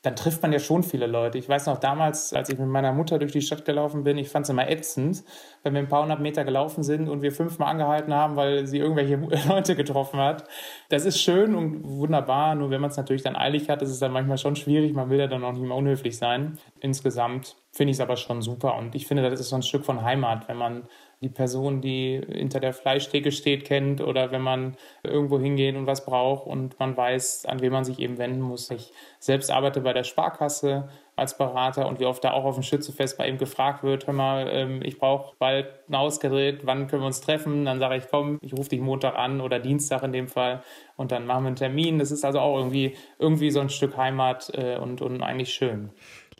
dann 0.09 0.17
trifft 0.17 0.41
man 0.41 0.55
ja 0.55 0.59
schon 0.59 0.83
viele 0.85 1.07
Leute. 1.07 1.37
Ich 1.37 1.51
weiß 1.51 1.67
noch 1.67 1.79
damals, 1.79 2.33
als 2.33 2.49
ich 2.49 2.59
mit 2.59 2.67
meiner 2.67 2.95
Mutter 2.95 3.19
durch 3.19 3.33
die 3.33 3.43
Stadt 3.43 3.67
gelaufen 3.67 4.05
bin, 4.05 4.17
ich 4.17 4.31
fand 4.31 4.45
es 4.45 4.49
immer 4.49 4.71
ätzend, 4.71 5.23
wenn 5.63 5.75
wir 5.75 5.81
ein 5.81 5.89
paar 5.89 6.01
hundert 6.01 6.21
Meter 6.21 6.45
gelaufen 6.45 6.83
sind 6.83 7.11
und 7.11 7.21
wir 7.21 7.31
fünfmal 7.31 7.69
angehalten 7.69 8.15
haben, 8.15 8.35
weil 8.35 8.67
sie 8.67 8.79
irgendwelche 8.79 9.17
Leute 9.49 9.77
getroffen 9.77 10.19
hat. 10.19 10.45
Das 10.89 11.05
ist 11.05 11.21
schön 11.21 11.55
und 11.55 11.85
wunderbar, 11.85 12.55
nur 12.55 12.71
wenn 12.71 12.81
man 12.81 12.89
es 12.89 12.97
natürlich 12.97 13.21
dann 13.21 13.37
eilig 13.37 13.69
hat, 13.69 13.83
ist 13.83 13.91
es 13.91 13.99
dann 13.99 14.13
manchmal 14.13 14.39
schon 14.39 14.57
schwierig. 14.57 14.95
Man 14.95 15.11
will 15.11 15.19
ja 15.19 15.27
dann 15.27 15.45
auch 15.45 15.53
nicht 15.53 15.61
mehr 15.61 15.77
unhöflich 15.77 16.17
sein. 16.17 16.57
Insgesamt 16.81 17.57
finde 17.71 17.91
ich 17.91 17.99
es 17.99 18.01
aber 18.01 18.17
schon 18.17 18.41
super 18.41 18.77
und 18.77 18.95
ich 18.95 19.07
finde, 19.07 19.29
das 19.29 19.39
ist 19.39 19.51
so 19.51 19.57
ein 19.57 19.63
Stück 19.63 19.85
von 19.85 20.01
Heimat, 20.01 20.49
wenn 20.49 20.57
man 20.57 20.85
die 21.21 21.29
Person, 21.29 21.81
die 21.81 22.21
hinter 22.29 22.61
der 22.61 22.73
Fleischtheke 22.73 23.33
steht, 23.33 23.65
kennt 23.65 24.01
oder 24.01 24.31
wenn 24.31 24.43
man 24.43 24.77
irgendwo 25.03 25.39
hingehen 25.41 25.77
und 25.77 25.87
was 25.87 26.05
braucht 26.05 26.47
und 26.47 26.79
man 26.79 26.97
weiß, 26.97 27.47
an 27.47 27.61
wen 27.61 27.73
man 27.73 27.85
sich 27.85 27.99
eben 27.99 28.19
wenden 28.19 28.41
muss. 28.41 28.71
Ich 28.71 28.93
selbst 29.19 29.51
arbeite 29.51 29.81
bei 29.81 29.93
der 29.93 30.05
Sparkasse 30.05 30.89
als 31.17 31.37
Berater 31.37 31.89
und 31.89 31.99
wie 31.99 32.07
oft 32.07 32.23
da 32.23 32.31
auch 32.31 32.45
auf 32.45 32.55
dem 32.55 32.63
Schützefest 32.63 33.19
bei 33.19 33.29
ihm 33.29 33.39
gefragt 33.39 33.83
wird, 33.83 34.07
hör 34.07 34.15
mal, 34.15 34.49
ähm, 34.53 34.81
ich 34.85 34.99
brauche 34.99 35.35
bald 35.39 35.67
ein 35.89 35.97
Ausgerät, 35.97 36.61
wann 36.65 36.87
können 36.87 37.03
wir 37.03 37.07
uns 37.07 37.21
treffen? 37.21 37.65
Dann 37.65 37.81
sage 37.81 37.97
ich, 37.97 38.05
komm, 38.09 38.39
ich 38.41 38.53
rufe 38.57 38.69
dich 38.69 38.81
Montag 38.81 39.17
an 39.17 39.41
oder 39.41 39.59
Dienstag 39.59 40.05
in 40.05 40.13
dem 40.13 40.29
Fall 40.29 40.63
und 40.97 41.11
dann 41.11 41.27
machen 41.27 41.43
wir 41.43 41.49
einen 41.49 41.57
Termin. 41.57 41.99
Das 41.99 42.13
ist 42.13 42.25
also 42.25 42.39
auch 42.39 42.57
irgendwie, 42.57 42.97
irgendwie 43.19 43.51
so 43.51 43.59
ein 43.59 43.71
Stück 43.71 43.97
Heimat 43.97 44.51
äh, 44.55 44.79
und, 44.79 45.03
und 45.03 45.23
eigentlich 45.23 45.53
schön. 45.53 45.91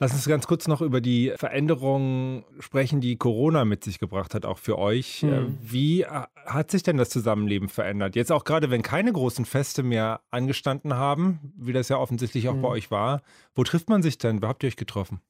Lass 0.01 0.13
uns 0.13 0.27
ganz 0.27 0.47
kurz 0.47 0.69
noch 0.69 0.81
über 0.81 1.01
die 1.01 1.33
Veränderungen 1.37 2.45
sprechen, 2.61 3.01
die 3.01 3.17
Corona 3.17 3.65
mit 3.65 3.83
sich 3.83 3.99
gebracht 3.99 4.35
hat, 4.35 4.47
auch 4.47 4.59
für 4.59 4.79
euch. 4.79 5.25
Mhm. 5.25 5.59
Wie 5.61 6.07
hat 6.07 6.71
sich 6.71 6.83
denn 6.83 6.97
das 6.97 7.11
Zusammenleben 7.11 7.69
verändert? 7.69 8.15
Jetzt 8.15 8.31
auch 8.31 8.45
gerade, 8.45 8.71
wenn 8.71 8.83
keine 8.83 9.13
großen 9.13 9.45
Feste 9.45 9.83
mehr 9.83 10.21
angestanden 10.31 10.95
haben, 10.95 11.53
wie 11.57 11.73
das 11.73 11.89
ja 11.89 11.99
offensichtlich 11.99 12.49
auch 12.49 12.55
mhm. 12.55 12.63
bei 12.63 12.69
euch 12.69 12.91
war. 12.91 13.23
Wo 13.55 13.65
trifft 13.65 13.89
man 13.89 14.03
sich 14.03 14.19
denn? 14.19 14.41
Wo 14.43 14.47
habt 14.47 14.63
ihr 14.63 14.69
euch 14.69 14.77
getroffen? 14.77 15.21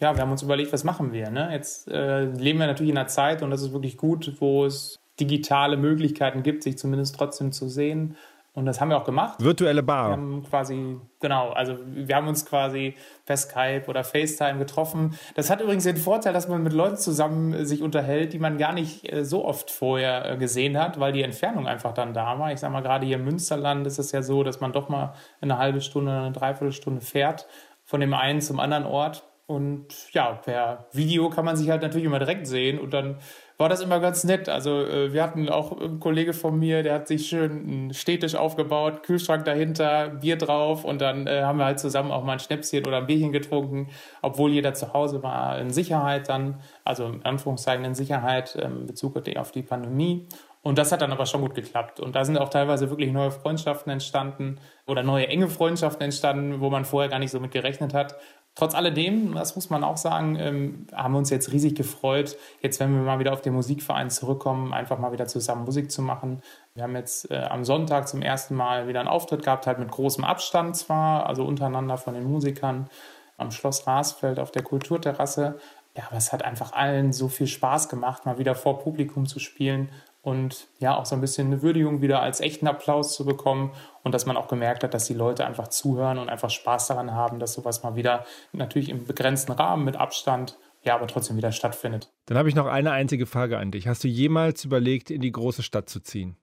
Ja, 0.00 0.14
wir 0.14 0.22
haben 0.22 0.32
uns 0.32 0.42
überlegt, 0.42 0.72
was 0.72 0.84
machen 0.84 1.12
wir. 1.12 1.30
Ne? 1.30 1.50
Jetzt 1.52 1.88
äh, 1.88 2.24
leben 2.24 2.58
wir 2.58 2.66
natürlich 2.66 2.90
in 2.90 2.98
einer 2.98 3.08
Zeit 3.08 3.42
und 3.42 3.50
das 3.50 3.62
ist 3.62 3.72
wirklich 3.72 3.96
gut, 3.96 4.34
wo 4.40 4.64
es 4.64 4.98
digitale 5.20 5.76
Möglichkeiten 5.76 6.42
gibt, 6.42 6.62
sich 6.62 6.78
zumindest 6.78 7.14
trotzdem 7.14 7.52
zu 7.52 7.68
sehen 7.68 8.16
und 8.54 8.66
das 8.66 8.80
haben 8.80 8.90
wir 8.90 8.98
auch 8.98 9.04
gemacht. 9.04 9.42
Virtuelle 9.42 9.82
Bar. 9.82 10.08
Wir 10.08 10.12
haben 10.12 10.42
quasi, 10.42 11.00
genau, 11.20 11.50
also 11.50 11.78
wir 11.86 12.14
haben 12.14 12.28
uns 12.28 12.44
quasi 12.44 12.94
per 13.24 13.38
Skype 13.38 13.84
oder 13.86 14.04
FaceTime 14.04 14.58
getroffen. 14.58 15.18
Das 15.34 15.48
hat 15.48 15.62
übrigens 15.62 15.84
den 15.84 15.96
Vorteil, 15.96 16.34
dass 16.34 16.48
man 16.48 16.62
mit 16.62 16.74
Leuten 16.74 16.98
zusammen 16.98 17.54
äh, 17.54 17.64
sich 17.64 17.80
unterhält, 17.80 18.34
die 18.34 18.38
man 18.38 18.58
gar 18.58 18.74
nicht 18.74 19.10
äh, 19.10 19.24
so 19.24 19.46
oft 19.46 19.70
vorher 19.70 20.32
äh, 20.32 20.36
gesehen 20.36 20.78
hat, 20.78 21.00
weil 21.00 21.12
die 21.12 21.22
Entfernung 21.22 21.66
einfach 21.66 21.94
dann 21.94 22.12
da 22.12 22.38
war. 22.38 22.52
Ich 22.52 22.60
sage 22.60 22.74
mal, 22.74 22.82
gerade 22.82 23.06
hier 23.06 23.16
im 23.16 23.24
Münsterland 23.24 23.86
ist 23.86 23.98
es 23.98 24.12
ja 24.12 24.22
so, 24.22 24.42
dass 24.42 24.60
man 24.60 24.72
doch 24.72 24.90
mal 24.90 25.14
eine 25.40 25.56
halbe 25.56 25.80
Stunde, 25.80 26.12
eine 26.12 26.32
Dreiviertelstunde 26.32 27.00
fährt 27.00 27.46
von 27.84 28.00
dem 28.00 28.12
einen 28.12 28.42
zum 28.42 28.60
anderen 28.60 28.84
Ort. 28.84 29.24
Und 29.46 30.12
ja, 30.12 30.32
per 30.32 30.86
Video 30.92 31.28
kann 31.30 31.44
man 31.44 31.56
sich 31.56 31.70
halt 31.70 31.82
natürlich 31.82 32.06
immer 32.06 32.18
direkt 32.18 32.46
sehen 32.46 32.78
und 32.78 32.94
dann 32.94 33.18
war 33.62 33.68
das 33.68 33.80
immer 33.80 34.00
ganz 34.00 34.24
nett. 34.24 34.48
Also 34.48 34.82
äh, 34.82 35.12
wir 35.12 35.22
hatten 35.22 35.48
auch 35.48 35.80
einen 35.80 36.00
Kollege 36.00 36.32
von 36.32 36.58
mir, 36.58 36.82
der 36.82 36.94
hat 36.94 37.08
sich 37.08 37.28
schön 37.28 37.50
einen 37.50 37.94
Städtisch 37.94 38.34
aufgebaut, 38.34 39.02
Kühlschrank 39.04 39.44
dahinter, 39.44 40.08
Bier 40.08 40.36
drauf 40.36 40.84
und 40.84 41.00
dann 41.00 41.26
äh, 41.26 41.42
haben 41.42 41.58
wir 41.58 41.64
halt 41.64 41.80
zusammen 41.80 42.10
auch 42.10 42.24
mal 42.24 42.34
ein 42.34 42.40
Schnäpschen 42.40 42.86
oder 42.86 42.98
ein 42.98 43.06
Bierchen 43.06 43.32
getrunken, 43.32 43.88
obwohl 44.20 44.50
jeder 44.50 44.74
zu 44.74 44.92
Hause 44.92 45.22
war 45.22 45.58
in 45.58 45.70
Sicherheit 45.70 46.28
dann, 46.28 46.60
also 46.84 47.06
in 47.06 47.24
Anführungszeichen 47.24 47.84
in 47.84 47.94
Sicherheit 47.94 48.58
ähm, 48.60 48.86
Bezug 48.86 49.16
auf 49.36 49.52
die 49.52 49.62
Pandemie. 49.62 50.26
Und 50.62 50.78
das 50.78 50.92
hat 50.92 51.02
dann 51.02 51.10
aber 51.10 51.26
schon 51.26 51.40
gut 51.40 51.54
geklappt. 51.54 51.98
Und 51.98 52.14
da 52.14 52.24
sind 52.24 52.38
auch 52.38 52.48
teilweise 52.48 52.88
wirklich 52.88 53.10
neue 53.10 53.32
Freundschaften 53.32 53.92
entstanden 53.92 54.60
oder 54.86 55.02
neue 55.02 55.26
enge 55.26 55.48
Freundschaften 55.48 56.02
entstanden, 56.02 56.60
wo 56.60 56.70
man 56.70 56.84
vorher 56.84 57.10
gar 57.10 57.18
nicht 57.18 57.32
so 57.32 57.40
mit 57.40 57.50
gerechnet 57.50 57.94
hat. 57.94 58.16
Trotz 58.54 58.74
alledem, 58.74 59.34
das 59.34 59.54
muss 59.54 59.70
man 59.70 59.82
auch 59.82 59.96
sagen, 59.96 60.36
ähm, 60.38 60.86
haben 60.92 61.14
wir 61.14 61.18
uns 61.18 61.30
jetzt 61.30 61.52
riesig 61.52 61.74
gefreut, 61.74 62.36
jetzt 62.60 62.80
wenn 62.80 62.94
wir 62.94 63.02
mal 63.02 63.18
wieder 63.18 63.32
auf 63.32 63.40
den 63.40 63.54
Musikverein 63.54 64.10
zurückkommen, 64.10 64.74
einfach 64.74 64.98
mal 64.98 65.10
wieder 65.10 65.26
zusammen 65.26 65.64
Musik 65.64 65.90
zu 65.90 66.02
machen. 66.02 66.42
Wir 66.74 66.82
haben 66.82 66.94
jetzt 66.94 67.30
äh, 67.30 67.38
am 67.38 67.64
Sonntag 67.64 68.08
zum 68.08 68.20
ersten 68.20 68.54
Mal 68.54 68.88
wieder 68.88 69.00
einen 69.00 69.08
Auftritt 69.08 69.42
gehabt, 69.42 69.66
halt 69.66 69.78
mit 69.78 69.90
großem 69.90 70.22
Abstand 70.24 70.76
zwar, 70.76 71.26
also 71.26 71.44
untereinander 71.44 71.96
von 71.96 72.12
den 72.12 72.24
Musikern 72.24 72.90
am 73.38 73.50
Schloss 73.50 73.86
Rasfeld 73.86 74.38
auf 74.38 74.50
der 74.50 74.62
Kulturterrasse. 74.62 75.58
Ja, 75.96 76.04
aber 76.08 76.18
es 76.18 76.32
hat 76.32 76.44
einfach 76.44 76.74
allen 76.74 77.14
so 77.14 77.28
viel 77.28 77.46
Spaß 77.46 77.88
gemacht, 77.88 78.26
mal 78.26 78.38
wieder 78.38 78.54
vor 78.54 78.80
Publikum 78.80 79.24
zu 79.24 79.38
spielen 79.38 79.88
und 80.22 80.68
ja, 80.78 80.96
auch 80.96 81.04
so 81.04 81.14
ein 81.14 81.20
bisschen 81.20 81.48
eine 81.48 81.62
Würdigung 81.62 82.00
wieder 82.00 82.22
als 82.22 82.40
echten 82.40 82.68
Applaus 82.68 83.14
zu 83.14 83.24
bekommen 83.24 83.72
und 84.02 84.14
dass 84.14 84.24
man 84.24 84.36
auch 84.36 84.48
gemerkt 84.48 84.84
hat, 84.84 84.94
dass 84.94 85.04
die 85.04 85.14
Leute 85.14 85.44
einfach 85.44 85.68
zuhören 85.68 86.18
und 86.18 86.28
einfach 86.28 86.50
Spaß 86.50 86.86
daran 86.86 87.12
haben, 87.12 87.40
dass 87.40 87.54
sowas 87.54 87.82
mal 87.82 87.96
wieder 87.96 88.24
natürlich 88.52 88.88
im 88.88 89.04
begrenzten 89.04 89.52
Rahmen 89.52 89.84
mit 89.84 89.96
Abstand 89.96 90.56
ja, 90.84 90.94
aber 90.96 91.06
trotzdem 91.06 91.36
wieder 91.36 91.52
stattfindet. 91.52 92.10
Dann 92.26 92.36
habe 92.36 92.48
ich 92.48 92.54
noch 92.54 92.66
eine 92.66 92.90
einzige 92.90 93.26
Frage 93.26 93.58
an 93.58 93.70
dich. 93.70 93.86
Hast 93.86 94.02
du 94.02 94.08
jemals 94.08 94.64
überlegt, 94.64 95.10
in 95.10 95.20
die 95.20 95.30
große 95.30 95.62
Stadt 95.62 95.88
zu 95.88 96.00
ziehen? 96.00 96.36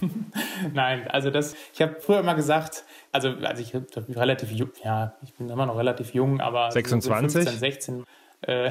Nein, 0.72 1.06
also 1.08 1.30
das, 1.30 1.54
ich 1.72 1.80
habe 1.80 2.00
früher 2.00 2.18
immer 2.18 2.34
gesagt, 2.34 2.84
also, 3.12 3.28
also 3.28 3.62
ich 3.62 3.72
relativ 4.16 4.50
jung, 4.50 4.70
ja, 4.82 5.14
ich 5.22 5.34
bin 5.34 5.48
immer 5.48 5.66
noch 5.66 5.76
relativ 5.76 6.14
jung, 6.14 6.40
aber 6.40 6.72
26? 6.72 7.32
So 7.32 7.50
15, 7.50 7.58
16 7.58 8.04
äh, 8.42 8.70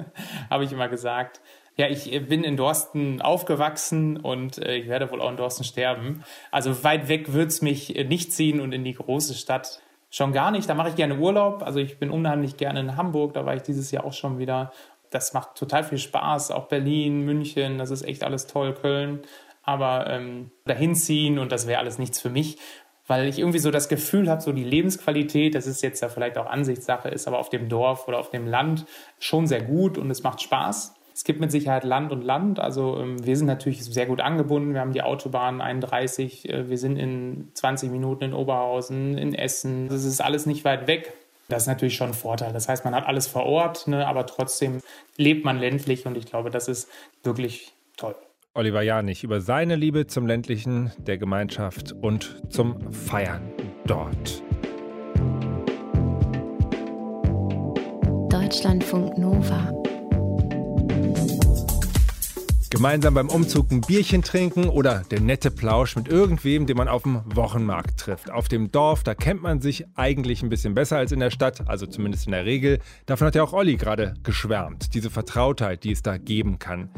habe 0.50 0.64
ich 0.64 0.72
immer 0.72 0.88
gesagt, 0.88 1.40
ja, 1.76 1.88
ich 1.88 2.12
äh, 2.12 2.20
bin 2.20 2.44
in 2.44 2.56
Dorsten 2.56 3.20
aufgewachsen 3.20 4.16
und 4.16 4.58
äh, 4.58 4.76
ich 4.76 4.88
werde 4.88 5.10
wohl 5.10 5.20
auch 5.20 5.30
in 5.30 5.36
Dorsten 5.36 5.64
sterben. 5.64 6.24
Also 6.50 6.84
weit 6.84 7.08
weg 7.08 7.32
wird 7.32 7.48
es 7.48 7.62
mich 7.62 7.96
äh, 7.96 8.04
nicht 8.04 8.32
ziehen 8.32 8.60
und 8.60 8.72
in 8.72 8.84
die 8.84 8.94
große 8.94 9.34
Stadt 9.34 9.80
schon 10.10 10.32
gar 10.32 10.50
nicht. 10.50 10.68
Da 10.68 10.74
mache 10.74 10.90
ich 10.90 10.96
gerne 10.96 11.16
Urlaub. 11.16 11.62
Also 11.62 11.80
ich 11.80 11.98
bin 11.98 12.10
unheimlich 12.10 12.56
gerne 12.56 12.80
in 12.80 12.96
Hamburg. 12.96 13.34
Da 13.34 13.44
war 13.44 13.56
ich 13.56 13.62
dieses 13.62 13.90
Jahr 13.90 14.04
auch 14.04 14.12
schon 14.12 14.38
wieder. 14.38 14.72
Das 15.10 15.32
macht 15.32 15.56
total 15.56 15.82
viel 15.82 15.98
Spaß. 15.98 16.52
Auch 16.52 16.68
Berlin, 16.68 17.20
München, 17.20 17.78
das 17.78 17.90
ist 17.90 18.02
echt 18.02 18.22
alles 18.22 18.46
toll. 18.46 18.74
Köln. 18.74 19.22
Aber 19.62 20.08
ähm, 20.08 20.50
dahin 20.66 20.94
ziehen 20.94 21.38
und 21.38 21.50
das 21.50 21.66
wäre 21.66 21.80
alles 21.80 21.98
nichts 21.98 22.20
für 22.20 22.30
mich 22.30 22.58
weil 23.06 23.28
ich 23.28 23.38
irgendwie 23.38 23.58
so 23.58 23.70
das 23.70 23.88
Gefühl 23.88 24.30
habe, 24.30 24.40
so 24.40 24.52
die 24.52 24.64
Lebensqualität, 24.64 25.54
das 25.54 25.66
ist 25.66 25.82
jetzt 25.82 26.00
ja 26.00 26.08
vielleicht 26.08 26.38
auch 26.38 26.46
Ansichtssache, 26.46 27.08
ist 27.08 27.28
aber 27.28 27.38
auf 27.38 27.50
dem 27.50 27.68
Dorf 27.68 28.08
oder 28.08 28.18
auf 28.18 28.30
dem 28.30 28.46
Land 28.46 28.86
schon 29.18 29.46
sehr 29.46 29.62
gut 29.62 29.98
und 29.98 30.10
es 30.10 30.22
macht 30.22 30.40
Spaß. 30.40 30.94
Es 31.14 31.22
gibt 31.22 31.38
mit 31.38 31.52
Sicherheit 31.52 31.84
Land 31.84 32.10
und 32.10 32.22
Land. 32.22 32.58
Also 32.58 32.98
ähm, 32.98 33.24
wir 33.24 33.36
sind 33.36 33.46
natürlich 33.46 33.84
sehr 33.84 34.06
gut 34.06 34.20
angebunden. 34.20 34.74
Wir 34.74 34.80
haben 34.80 34.92
die 34.92 35.02
Autobahn 35.02 35.60
31. 35.60 36.48
Äh, 36.48 36.68
wir 36.68 36.76
sind 36.76 36.96
in 36.96 37.50
20 37.54 37.90
Minuten 37.92 38.24
in 38.24 38.34
Oberhausen, 38.34 39.16
in 39.16 39.32
Essen. 39.32 39.88
Das 39.88 40.04
ist 40.04 40.20
alles 40.20 40.44
nicht 40.44 40.64
weit 40.64 40.88
weg. 40.88 41.12
Das 41.48 41.62
ist 41.62 41.66
natürlich 41.68 41.94
schon 41.94 42.08
ein 42.08 42.14
Vorteil. 42.14 42.52
Das 42.52 42.68
heißt, 42.68 42.84
man 42.84 42.96
hat 42.96 43.06
alles 43.06 43.28
vor 43.28 43.44
Ort, 43.44 43.86
ne, 43.86 44.06
aber 44.08 44.26
trotzdem 44.26 44.80
lebt 45.16 45.44
man 45.44 45.58
ländlich 45.58 46.04
und 46.04 46.16
ich 46.16 46.26
glaube, 46.26 46.50
das 46.50 46.66
ist 46.66 46.88
wirklich 47.22 47.72
toll. 47.96 48.16
Oliver 48.54 48.82
Janich 48.82 49.22
über 49.22 49.40
seine 49.40 49.76
Liebe 49.76 50.06
zum 50.06 50.26
ländlichen, 50.26 50.90
der 50.96 51.18
Gemeinschaft 51.18 51.92
und 51.92 52.42
zum 52.50 52.92
Feiern 52.92 53.52
dort. 53.86 54.42
Deutschlandfunk 58.30 59.18
Nova. 59.18 59.70
Gemeinsam 62.74 63.14
beim 63.14 63.28
Umzug 63.28 63.70
ein 63.70 63.82
Bierchen 63.82 64.22
trinken 64.22 64.68
oder 64.68 65.04
der 65.08 65.20
nette 65.20 65.52
Plausch 65.52 65.94
mit 65.94 66.08
irgendwem, 66.08 66.66
den 66.66 66.76
man 66.76 66.88
auf 66.88 67.04
dem 67.04 67.22
Wochenmarkt 67.24 68.00
trifft. 68.00 68.32
Auf 68.32 68.48
dem 68.48 68.72
Dorf, 68.72 69.04
da 69.04 69.14
kennt 69.14 69.42
man 69.42 69.60
sich 69.60 69.84
eigentlich 69.94 70.42
ein 70.42 70.48
bisschen 70.48 70.74
besser 70.74 70.96
als 70.96 71.12
in 71.12 71.20
der 71.20 71.30
Stadt, 71.30 71.68
also 71.68 71.86
zumindest 71.86 72.26
in 72.26 72.32
der 72.32 72.44
Regel. 72.44 72.80
Davon 73.06 73.28
hat 73.28 73.36
ja 73.36 73.44
auch 73.44 73.52
Olli 73.52 73.76
gerade 73.76 74.14
geschwärmt, 74.24 74.92
diese 74.92 75.08
Vertrautheit, 75.08 75.84
die 75.84 75.92
es 75.92 76.02
da 76.02 76.18
geben 76.18 76.58
kann. 76.58 76.90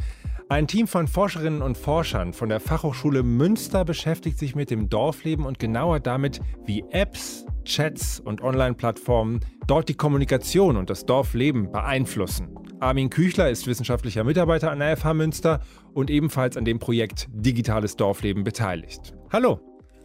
Ein 0.48 0.66
Team 0.66 0.86
von 0.86 1.08
Forscherinnen 1.08 1.60
und 1.60 1.76
Forschern 1.76 2.32
von 2.32 2.48
der 2.48 2.60
Fachhochschule 2.60 3.22
Münster 3.22 3.84
beschäftigt 3.84 4.38
sich 4.38 4.54
mit 4.54 4.70
dem 4.70 4.88
Dorfleben 4.88 5.44
und 5.44 5.58
genauer 5.58 6.00
damit, 6.00 6.40
wie 6.64 6.84
Apps, 6.90 7.44
Chats 7.66 8.18
und 8.18 8.40
Online-Plattformen 8.40 9.40
dort 9.66 9.90
die 9.90 9.94
Kommunikation 9.94 10.78
und 10.78 10.88
das 10.88 11.04
Dorfleben 11.04 11.70
beeinflussen. 11.70 12.65
Armin 12.86 13.10
Küchler 13.10 13.50
ist 13.50 13.66
wissenschaftlicher 13.66 14.22
Mitarbeiter 14.22 14.70
an 14.70 14.78
der 14.78 14.96
FH 14.96 15.12
Münster 15.12 15.60
und 15.92 16.08
ebenfalls 16.08 16.56
an 16.56 16.64
dem 16.64 16.78
Projekt 16.78 17.26
Digitales 17.32 17.96
Dorfleben 17.96 18.44
beteiligt. 18.44 19.12
Hallo. 19.32 19.58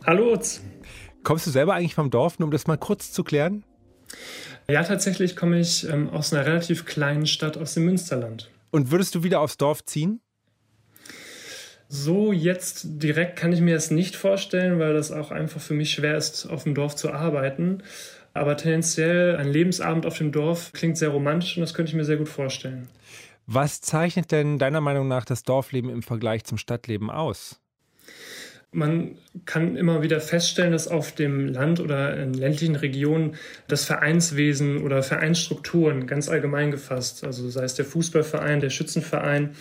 Hallo. 0.03 0.35
Kommst 1.21 1.45
du 1.45 1.51
selber 1.51 1.75
eigentlich 1.75 1.93
vom 1.93 2.09
Dorf, 2.09 2.39
nur 2.39 2.47
um 2.47 2.51
das 2.51 2.65
mal 2.65 2.79
kurz 2.79 3.11
zu 3.11 3.23
klären? 3.23 3.63
Ja, 4.67 4.81
tatsächlich 4.83 5.35
komme 5.35 5.59
ich 5.59 5.88
ähm, 5.88 6.09
aus 6.09 6.33
einer 6.33 6.43
relativ 6.47 6.85
kleinen 6.85 7.27
Stadt 7.27 7.55
aus 7.55 7.75
dem 7.75 7.85
Münsterland. 7.85 8.50
Und 8.71 8.89
würdest 8.89 9.13
du 9.13 9.21
wieder 9.21 9.41
aufs 9.41 9.57
Dorf 9.57 9.85
ziehen? 9.85 10.19
So 11.88 12.31
jetzt 12.31 12.85
direkt 12.85 13.38
kann 13.38 13.53
ich 13.53 13.61
mir 13.61 13.75
das 13.75 13.91
nicht 13.91 14.15
vorstellen, 14.15 14.79
weil 14.79 14.95
das 14.95 15.11
auch 15.11 15.29
einfach 15.29 15.61
für 15.61 15.75
mich 15.75 15.91
schwer 15.91 16.17
ist, 16.17 16.47
auf 16.47 16.63
dem 16.63 16.73
Dorf 16.73 16.95
zu 16.95 17.11
arbeiten. 17.11 17.83
Aber 18.33 18.55
tendenziell 18.57 19.35
ein 19.35 19.47
Lebensabend 19.47 20.05
auf 20.05 20.17
dem 20.17 20.31
Dorf 20.31 20.71
klingt 20.73 20.97
sehr 20.97 21.09
romantisch 21.09 21.57
und 21.57 21.61
das 21.61 21.73
könnte 21.73 21.89
ich 21.89 21.95
mir 21.95 22.05
sehr 22.05 22.17
gut 22.17 22.29
vorstellen. 22.29 22.88
Was 23.45 23.81
zeichnet 23.81 24.31
denn 24.31 24.59
deiner 24.59 24.81
Meinung 24.81 25.07
nach 25.07 25.25
das 25.25 25.43
Dorfleben 25.43 25.89
im 25.89 26.03
Vergleich 26.03 26.45
zum 26.45 26.57
Stadtleben 26.57 27.09
aus? 27.09 27.59
Man 28.73 29.17
kann 29.43 29.75
immer 29.75 30.01
wieder 30.01 30.21
feststellen, 30.21 30.71
dass 30.71 30.88
auf 30.88 31.11
dem 31.13 31.47
Land 31.47 31.81
oder 31.81 32.15
in 32.15 32.33
ländlichen 32.33 32.77
Regionen 32.77 33.35
das 33.67 33.83
Vereinswesen 33.83 34.81
oder 34.81 35.03
Vereinsstrukturen 35.03 36.07
ganz 36.07 36.29
allgemein 36.29 36.71
gefasst, 36.71 37.25
also 37.25 37.50
sei 37.50 37.65
es 37.65 37.75
der 37.75 37.83
Fußballverein, 37.83 38.61
der 38.61 38.69
Schützenverein, 38.69 39.55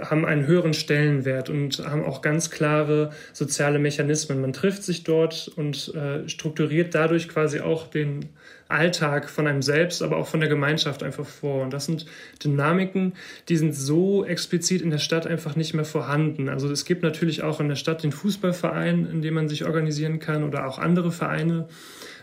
haben 0.00 0.24
einen 0.24 0.46
höheren 0.46 0.74
Stellenwert 0.74 1.48
und 1.48 1.78
haben 1.78 2.04
auch 2.04 2.22
ganz 2.22 2.50
klare 2.50 3.12
soziale 3.32 3.78
Mechanismen. 3.78 4.40
Man 4.40 4.52
trifft 4.52 4.82
sich 4.82 5.04
dort 5.04 5.50
und 5.56 5.94
äh, 5.94 6.28
strukturiert 6.28 6.94
dadurch 6.94 7.28
quasi 7.28 7.60
auch 7.60 7.88
den 7.88 8.26
Alltag 8.68 9.30
von 9.30 9.46
einem 9.46 9.62
selbst, 9.62 10.02
aber 10.02 10.16
auch 10.16 10.26
von 10.26 10.40
der 10.40 10.48
Gemeinschaft 10.48 11.02
einfach 11.02 11.26
vor. 11.26 11.62
Und 11.62 11.72
das 11.72 11.86
sind 11.86 12.06
Dynamiken, 12.42 13.12
die 13.48 13.56
sind 13.56 13.74
so 13.74 14.24
explizit 14.24 14.82
in 14.82 14.90
der 14.90 14.98
Stadt 14.98 15.26
einfach 15.26 15.56
nicht 15.56 15.74
mehr 15.74 15.84
vorhanden. 15.84 16.48
Also 16.48 16.70
es 16.70 16.84
gibt 16.84 17.02
natürlich 17.02 17.42
auch 17.42 17.60
in 17.60 17.68
der 17.68 17.76
Stadt 17.76 18.02
den 18.02 18.12
Fußballverein, 18.12 19.06
in 19.06 19.22
dem 19.22 19.34
man 19.34 19.48
sich 19.48 19.64
organisieren 19.64 20.18
kann 20.18 20.42
oder 20.42 20.66
auch 20.66 20.78
andere 20.78 21.12
Vereine. 21.12 21.68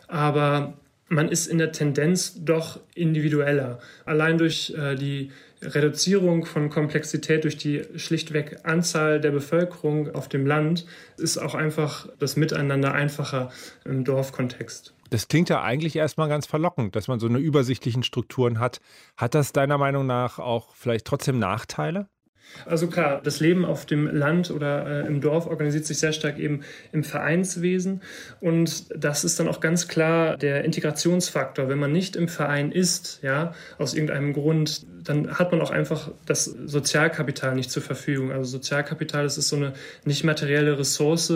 Aber 0.08 0.74
man 1.08 1.30
ist 1.30 1.48
in 1.48 1.58
der 1.58 1.72
Tendenz 1.72 2.44
doch 2.44 2.80
individueller. 2.96 3.80
Allein 4.06 4.38
durch 4.38 4.74
äh, 4.78 4.96
die 4.96 5.32
Reduzierung 5.66 6.46
von 6.46 6.70
Komplexität 6.70 7.44
durch 7.44 7.58
die 7.58 7.84
schlichtweg 7.96 8.60
Anzahl 8.64 9.20
der 9.20 9.32
Bevölkerung 9.32 10.14
auf 10.14 10.30
dem 10.30 10.46
Land 10.46 10.86
ist 11.18 11.38
auch 11.38 11.56
einfach 11.56 12.08
das 12.20 12.36
Miteinander 12.36 12.94
einfacher 12.94 13.52
im 13.86 14.04
Dorfkontext. 14.04 14.94
Das 15.10 15.28
klingt 15.28 15.50
ja 15.50 15.62
eigentlich 15.62 15.96
erstmal 15.96 16.28
ganz 16.28 16.48
verlockend, 16.48 16.96
dass 16.96 17.08
man 17.08 17.20
so 17.20 17.28
eine 17.28 17.38
übersichtlichen 17.38 18.04
Strukturen 18.04 18.60
hat. 18.60 18.82
Hat 19.16 19.36
das 19.36 19.54
deiner 19.54 19.78
Meinung 19.78 20.08
nach 20.08 20.40
auch 20.40 20.74
vielleicht 20.74 21.06
trotzdem 21.06 21.38
Nachteile? 21.38 22.08
Also 22.66 22.88
klar, 22.88 23.22
das 23.24 23.40
Leben 23.40 23.66
auf 23.66 23.86
dem 23.86 24.08
Land 24.08 24.52
oder 24.52 25.04
äh, 25.04 25.08
im 25.08 25.22
Dorf 25.22 25.48
organisiert 25.48 25.86
sich 25.86 25.98
sehr 25.98 26.14
stark 26.14 26.38
eben 26.38 26.62
im 26.92 27.04
Vereinswesen 27.04 28.02
und 28.40 28.86
das 28.96 29.24
ist 29.24 29.40
dann 29.40 29.48
auch 29.48 29.60
ganz 29.60 29.88
klar 29.88 30.38
der 30.38 30.64
Integrationsfaktor. 30.64 31.68
Wenn 31.68 31.80
man 31.80 31.92
nicht 31.92 32.16
im 32.16 32.28
Verein 32.28 32.72
ist, 32.72 33.20
ja, 33.22 33.54
aus 33.78 33.94
irgendeinem 33.94 34.34
Grund, 34.34 34.86
dann 35.04 35.38
hat 35.38 35.52
man 35.52 35.62
auch 35.62 35.72
einfach 35.72 36.12
das 36.26 36.46
Sozialkapital 36.46 37.56
nicht 37.56 37.72
zur 37.72 37.84
Verfügung. 37.84 38.32
Also 38.32 38.46
Sozialkapital, 38.52 39.24
das 39.24 39.38
ist 39.38 39.50
so 39.50 39.56
eine 39.56 39.74
nicht 40.06 40.24
materielle 40.24 40.78
Ressource, 40.78 41.34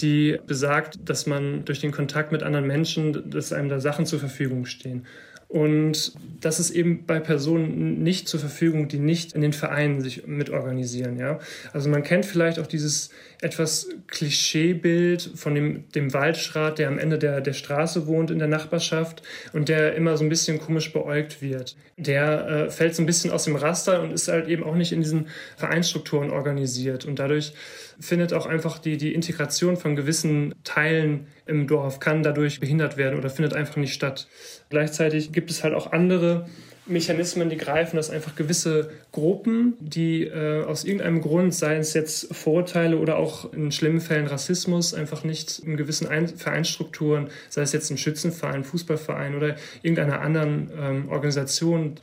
die 0.00 0.38
besagt, 0.46 0.98
dass 1.08 1.26
man 1.26 1.64
durch 1.64 1.80
den 1.80 1.92
Kontakt 1.92 2.32
mit 2.32 2.42
anderen 2.42 2.66
Menschen, 2.66 3.30
dass 3.30 3.52
einem 3.52 3.68
da 3.68 3.80
Sachen 3.80 4.06
zur 4.06 4.18
Verfügung 4.18 4.66
stehen. 4.66 5.06
Und 5.48 6.12
das 6.40 6.60
ist 6.60 6.70
eben 6.70 7.06
bei 7.06 7.20
Personen 7.20 8.02
nicht 8.02 8.28
zur 8.28 8.38
Verfügung, 8.38 8.86
die 8.88 8.98
nicht 8.98 9.32
in 9.32 9.40
den 9.40 9.54
Vereinen 9.54 10.02
sich 10.02 10.26
mitorganisieren. 10.26 11.18
Ja? 11.18 11.38
Also 11.72 11.88
man 11.88 12.02
kennt 12.02 12.26
vielleicht 12.26 12.58
auch 12.58 12.66
dieses 12.66 13.08
etwas 13.40 13.88
Klischeebild 14.08 15.30
von 15.36 15.54
dem, 15.54 15.90
dem 15.92 16.12
Waldschrat, 16.12 16.78
der 16.78 16.88
am 16.88 16.98
Ende 16.98 17.18
der, 17.18 17.40
der 17.40 17.54
Straße 17.54 18.06
wohnt 18.06 18.30
in 18.30 18.38
der 18.38 18.48
Nachbarschaft 18.48 19.22
und 19.54 19.70
der 19.70 19.94
immer 19.94 20.18
so 20.18 20.24
ein 20.24 20.28
bisschen 20.28 20.58
komisch 20.58 20.92
beäugt 20.92 21.40
wird. 21.40 21.76
Der 21.96 22.46
äh, 22.46 22.70
fällt 22.70 22.94
so 22.94 23.02
ein 23.02 23.06
bisschen 23.06 23.30
aus 23.30 23.44
dem 23.44 23.56
Raster 23.56 24.02
und 24.02 24.12
ist 24.12 24.28
halt 24.28 24.48
eben 24.48 24.64
auch 24.64 24.74
nicht 24.74 24.92
in 24.92 25.00
diesen 25.00 25.28
Vereinsstrukturen 25.56 26.28
organisiert. 26.30 27.06
Und 27.06 27.18
dadurch 27.18 27.54
findet 28.00 28.32
auch 28.32 28.46
einfach 28.46 28.78
die, 28.78 28.96
die 28.96 29.14
Integration 29.14 29.76
von 29.76 29.96
gewissen 29.96 30.54
Teilen 30.64 31.26
im 31.46 31.66
Dorf 31.66 32.00
kann 32.00 32.22
dadurch 32.22 32.60
behindert 32.60 32.96
werden 32.96 33.18
oder 33.18 33.30
findet 33.30 33.54
einfach 33.54 33.76
nicht 33.76 33.94
statt. 33.94 34.28
Gleichzeitig 34.68 35.32
gibt 35.32 35.50
es 35.50 35.64
halt 35.64 35.74
auch 35.74 35.92
andere 35.92 36.46
Mechanismen, 36.88 37.50
die 37.50 37.56
greifen, 37.56 37.96
dass 37.96 38.10
einfach 38.10 38.34
gewisse 38.34 38.90
Gruppen, 39.12 39.74
die 39.80 40.24
äh, 40.24 40.64
aus 40.64 40.84
irgendeinem 40.84 41.20
Grund, 41.20 41.54
sei 41.54 41.76
es 41.76 41.94
jetzt 41.94 42.34
Vorurteile 42.34 42.98
oder 42.98 43.16
auch 43.16 43.52
in 43.52 43.70
schlimmen 43.72 44.00
Fällen 44.00 44.26
Rassismus, 44.26 44.94
einfach 44.94 45.24
nicht 45.24 45.58
in 45.60 45.76
gewissen 45.76 46.06
Ein 46.06 46.28
Vereinsstrukturen, 46.28 47.28
sei 47.48 47.62
es 47.62 47.72
jetzt 47.72 47.90
ein 47.90 47.98
Schützenverein, 47.98 48.64
Fußballverein 48.64 49.34
oder 49.34 49.56
irgendeiner 49.82 50.20
anderen 50.20 50.70
ähm, 50.78 51.08
Organisation, 51.08 51.96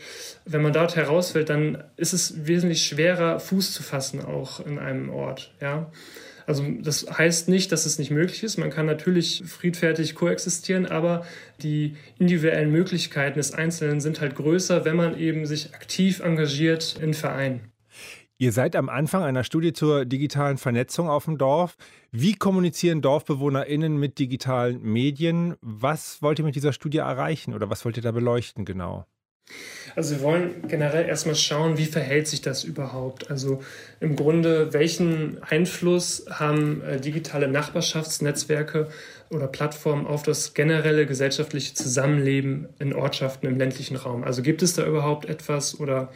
wenn 0.45 0.61
man 0.61 0.73
dort 0.73 0.95
herausfällt, 0.95 1.49
dann 1.49 1.83
ist 1.97 2.13
es 2.13 2.45
wesentlich 2.45 2.85
schwerer, 2.85 3.39
Fuß 3.39 3.73
zu 3.73 3.83
fassen 3.83 4.23
auch 4.23 4.65
in 4.65 4.79
einem 4.79 5.09
Ort. 5.09 5.53
Ja. 5.59 5.91
Also 6.47 6.63
das 6.81 7.07
heißt 7.09 7.49
nicht, 7.49 7.71
dass 7.71 7.85
es 7.85 7.97
nicht 7.97 8.11
möglich 8.11 8.43
ist. 8.43 8.57
Man 8.57 8.69
kann 8.69 8.85
natürlich 8.85 9.43
friedfertig 9.45 10.15
koexistieren, 10.15 10.85
aber 10.85 11.25
die 11.61 11.95
individuellen 12.19 12.71
Möglichkeiten 12.71 13.37
des 13.37 13.53
Einzelnen 13.53 13.99
sind 13.99 14.21
halt 14.21 14.35
größer, 14.35 14.85
wenn 14.85 14.95
man 14.95 15.17
eben 15.17 15.45
sich 15.45 15.73
aktiv 15.73 16.19
engagiert 16.19 16.97
in 17.01 17.13
Vereinen. 17.13 17.71
Ihr 18.37 18.51
seid 18.51 18.75
am 18.75 18.89
Anfang 18.89 19.23
einer 19.23 19.45
Studie 19.45 19.71
zur 19.71 20.03
digitalen 20.03 20.57
Vernetzung 20.57 21.07
auf 21.07 21.23
dem 21.23 21.37
Dorf. 21.37 21.77
Wie 22.11 22.33
kommunizieren 22.33 23.01
DorfbewohnerInnen 23.01 23.95
mit 23.97 24.19
digitalen 24.19 24.81
Medien? 24.81 25.55
Was 25.61 26.21
wollt 26.21 26.39
ihr 26.39 26.45
mit 26.45 26.55
dieser 26.55 26.73
Studie 26.73 26.97
erreichen 26.97 27.53
oder 27.53 27.69
was 27.69 27.85
wollt 27.85 27.95
ihr 27.95 28.03
da 28.03 28.11
beleuchten 28.11 28.65
genau? 28.65 29.05
Also 29.95 30.15
wir 30.15 30.21
wollen 30.23 30.67
generell 30.67 31.07
erstmal 31.07 31.35
schauen, 31.35 31.77
wie 31.77 31.85
verhält 31.85 32.27
sich 32.27 32.41
das 32.41 32.63
überhaupt? 32.63 33.29
Also 33.31 33.61
im 33.99 34.15
Grunde, 34.15 34.73
welchen 34.73 35.41
Einfluss 35.41 36.25
haben 36.29 36.81
äh, 36.81 36.99
digitale 36.99 37.47
Nachbarschaftsnetzwerke 37.47 38.89
oder 39.29 39.47
Plattformen 39.47 40.05
auf 40.05 40.23
das 40.23 40.53
generelle 40.53 41.05
gesellschaftliche 41.05 41.73
Zusammenleben 41.73 42.67
in 42.79 42.93
Ortschaften 42.93 43.47
im 43.47 43.57
ländlichen 43.57 43.95
Raum? 43.95 44.23
Also 44.23 44.41
gibt 44.41 44.61
es 44.61 44.73
da 44.73 44.85
überhaupt 44.85 45.25
etwas 45.25 45.79
oder 45.79 46.11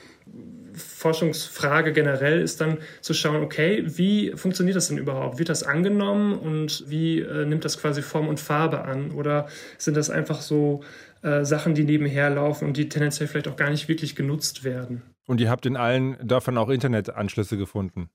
Forschungsfrage 0.73 1.93
generell 1.93 2.41
ist 2.41 2.61
dann 2.61 2.77
zu 3.01 3.13
schauen, 3.13 3.43
okay, 3.43 3.83
wie 3.85 4.31
funktioniert 4.35 4.77
das 4.77 4.87
denn 4.87 4.97
überhaupt? 4.97 5.37
Wird 5.39 5.49
das 5.49 5.63
angenommen 5.63 6.37
und 6.37 6.85
wie 6.87 7.19
äh, 7.19 7.45
nimmt 7.45 7.65
das 7.65 7.79
quasi 7.79 8.01
Form 8.01 8.27
und 8.27 8.39
Farbe 8.39 8.83
an? 8.83 9.11
Oder 9.11 9.47
sind 9.77 9.97
das 9.97 10.09
einfach 10.09 10.41
so 10.41 10.81
äh, 11.21 11.43
Sachen, 11.43 11.75
die 11.75 11.83
nebenher 11.83 12.29
laufen 12.29 12.67
und 12.67 12.77
die 12.77 12.89
tendenziell 12.89 13.27
vielleicht 13.27 13.47
auch 13.47 13.55
gar 13.55 13.69
nicht 13.69 13.87
wirklich 13.87 14.15
genutzt 14.15 14.63
werden. 14.63 15.01
Und 15.25 15.41
ihr 15.41 15.49
habt 15.49 15.65
in 15.65 15.77
allen 15.77 16.17
Dörfern 16.25 16.57
auch 16.57 16.69
Internetanschlüsse 16.69 17.57
gefunden? 17.57 18.09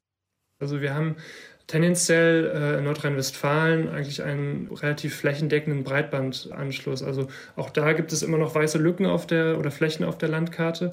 Also 0.58 0.80
wir 0.80 0.94
haben 0.94 1.16
tendenziell 1.66 2.52
äh, 2.54 2.78
in 2.78 2.84
Nordrhein-Westfalen 2.84 3.88
eigentlich 3.88 4.22
einen 4.22 4.68
relativ 4.70 5.16
flächendeckenden 5.16 5.82
Breitbandanschluss. 5.82 7.02
Also 7.02 7.28
auch 7.56 7.70
da 7.70 7.94
gibt 7.94 8.12
es 8.12 8.22
immer 8.22 8.36
noch 8.36 8.54
weiße 8.54 8.78
Lücken 8.78 9.06
auf 9.06 9.26
der 9.26 9.58
oder 9.58 9.70
Flächen 9.70 10.04
auf 10.04 10.18
der 10.18 10.28
Landkarte. 10.28 10.92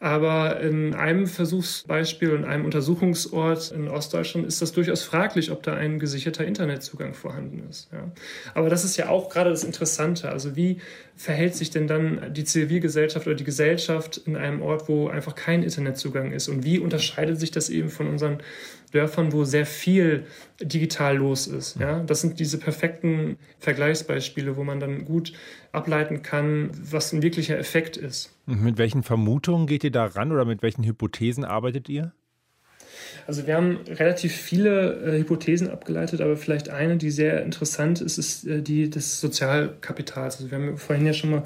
Aber 0.00 0.60
in 0.60 0.94
einem 0.94 1.26
Versuchsbeispiel, 1.26 2.30
in 2.30 2.44
einem 2.44 2.64
Untersuchungsort 2.64 3.72
in 3.72 3.88
Ostdeutschland 3.88 4.46
ist 4.46 4.62
das 4.62 4.72
durchaus 4.72 5.02
fraglich, 5.02 5.50
ob 5.50 5.64
da 5.64 5.74
ein 5.74 5.98
gesicherter 5.98 6.44
Internetzugang 6.44 7.14
vorhanden 7.14 7.64
ist. 7.68 7.88
Ja. 7.92 8.10
Aber 8.54 8.70
das 8.70 8.84
ist 8.84 8.96
ja 8.96 9.08
auch 9.08 9.28
gerade 9.28 9.50
das 9.50 9.64
Interessante. 9.64 10.30
Also 10.30 10.54
wie 10.54 10.80
verhält 11.16 11.56
sich 11.56 11.70
denn 11.70 11.88
dann 11.88 12.32
die 12.32 12.44
Zivilgesellschaft 12.44 13.26
oder 13.26 13.34
die 13.34 13.44
Gesellschaft 13.44 14.18
in 14.18 14.36
einem 14.36 14.62
Ort, 14.62 14.88
wo 14.88 15.08
einfach 15.08 15.34
kein 15.34 15.64
Internetzugang 15.64 16.30
ist? 16.30 16.46
Und 16.46 16.64
wie 16.64 16.78
unterscheidet 16.78 17.40
sich 17.40 17.50
das 17.50 17.68
eben 17.68 17.88
von 17.88 18.08
unseren 18.08 18.38
Dörfern, 18.92 19.32
wo 19.32 19.44
sehr 19.44 19.66
viel 19.66 20.07
digital 20.60 21.16
los 21.16 21.46
ist. 21.46 21.78
Ja? 21.78 22.00
Das 22.00 22.20
sind 22.20 22.38
diese 22.40 22.58
perfekten 22.58 23.38
Vergleichsbeispiele, 23.58 24.56
wo 24.56 24.64
man 24.64 24.80
dann 24.80 25.04
gut 25.04 25.32
ableiten 25.72 26.22
kann, 26.22 26.70
was 26.82 27.12
ein 27.12 27.22
wirklicher 27.22 27.58
Effekt 27.58 27.96
ist. 27.96 28.34
Und 28.46 28.62
mit 28.62 28.78
welchen 28.78 29.02
Vermutungen 29.02 29.66
geht 29.66 29.84
ihr 29.84 29.90
da 29.90 30.04
ran 30.06 30.32
oder 30.32 30.44
mit 30.44 30.62
welchen 30.62 30.84
Hypothesen 30.84 31.44
arbeitet 31.44 31.88
ihr? 31.88 32.12
Also 33.26 33.46
wir 33.46 33.56
haben 33.56 33.78
relativ 33.86 34.32
viele 34.32 35.02
äh, 35.04 35.18
Hypothesen 35.18 35.68
abgeleitet, 35.68 36.20
aber 36.20 36.36
vielleicht 36.36 36.70
eine, 36.70 36.96
die 36.96 37.10
sehr 37.10 37.42
interessant 37.42 38.00
ist, 38.00 38.16
ist 38.16 38.46
äh, 38.46 38.62
die 38.62 38.88
des 38.88 39.20
Sozialkapitals. 39.20 40.36
Also 40.36 40.50
wir 40.50 40.58
haben 40.58 40.78
vorhin 40.78 41.06
ja 41.06 41.12
schon 41.12 41.30
mal 41.30 41.44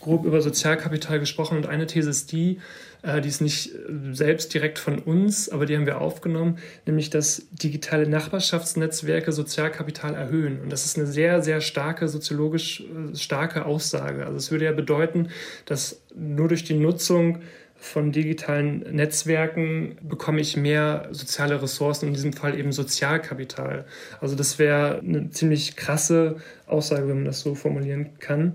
grob 0.00 0.24
über 0.24 0.40
Sozialkapital 0.40 1.20
gesprochen 1.20 1.56
und 1.58 1.66
eine 1.66 1.86
These 1.86 2.10
ist 2.10 2.32
die, 2.32 2.58
äh, 3.02 3.20
die 3.20 3.28
ist 3.28 3.40
nicht 3.40 3.74
äh, 3.74 3.78
selbst 4.12 4.52
direkt 4.52 4.78
von 4.78 4.98
uns, 4.98 5.48
aber 5.48 5.66
die 5.66 5.76
haben 5.76 5.86
wir 5.86 6.00
aufgenommen, 6.00 6.58
nämlich 6.86 7.10
dass 7.10 7.46
digitale 7.52 8.08
Nachbarschaftsnetzwerke 8.08 9.32
Sozialkapital 9.32 10.14
erhöhen. 10.14 10.60
Und 10.60 10.70
das 10.70 10.84
ist 10.86 10.96
eine 10.96 11.06
sehr, 11.06 11.42
sehr 11.42 11.60
starke, 11.60 12.08
soziologisch 12.08 12.80
äh, 12.80 13.16
starke 13.16 13.66
Aussage. 13.66 14.24
Also 14.24 14.36
es 14.36 14.50
würde 14.50 14.64
ja 14.64 14.72
bedeuten, 14.72 15.28
dass 15.66 16.02
nur 16.14 16.48
durch 16.48 16.64
die 16.64 16.74
Nutzung 16.74 17.40
von 17.80 18.12
digitalen 18.12 18.80
Netzwerken 18.94 19.96
bekomme 20.02 20.42
ich 20.42 20.54
mehr 20.54 21.08
soziale 21.12 21.62
Ressourcen, 21.62 22.08
in 22.08 22.14
diesem 22.14 22.34
Fall 22.34 22.58
eben 22.58 22.72
Sozialkapital. 22.72 23.86
Also 24.20 24.36
das 24.36 24.58
wäre 24.58 24.98
eine 24.98 25.30
ziemlich 25.30 25.76
krasse 25.76 26.36
Aussage, 26.66 27.08
wenn 27.08 27.16
man 27.16 27.24
das 27.24 27.40
so 27.40 27.54
formulieren 27.54 28.10
kann. 28.18 28.54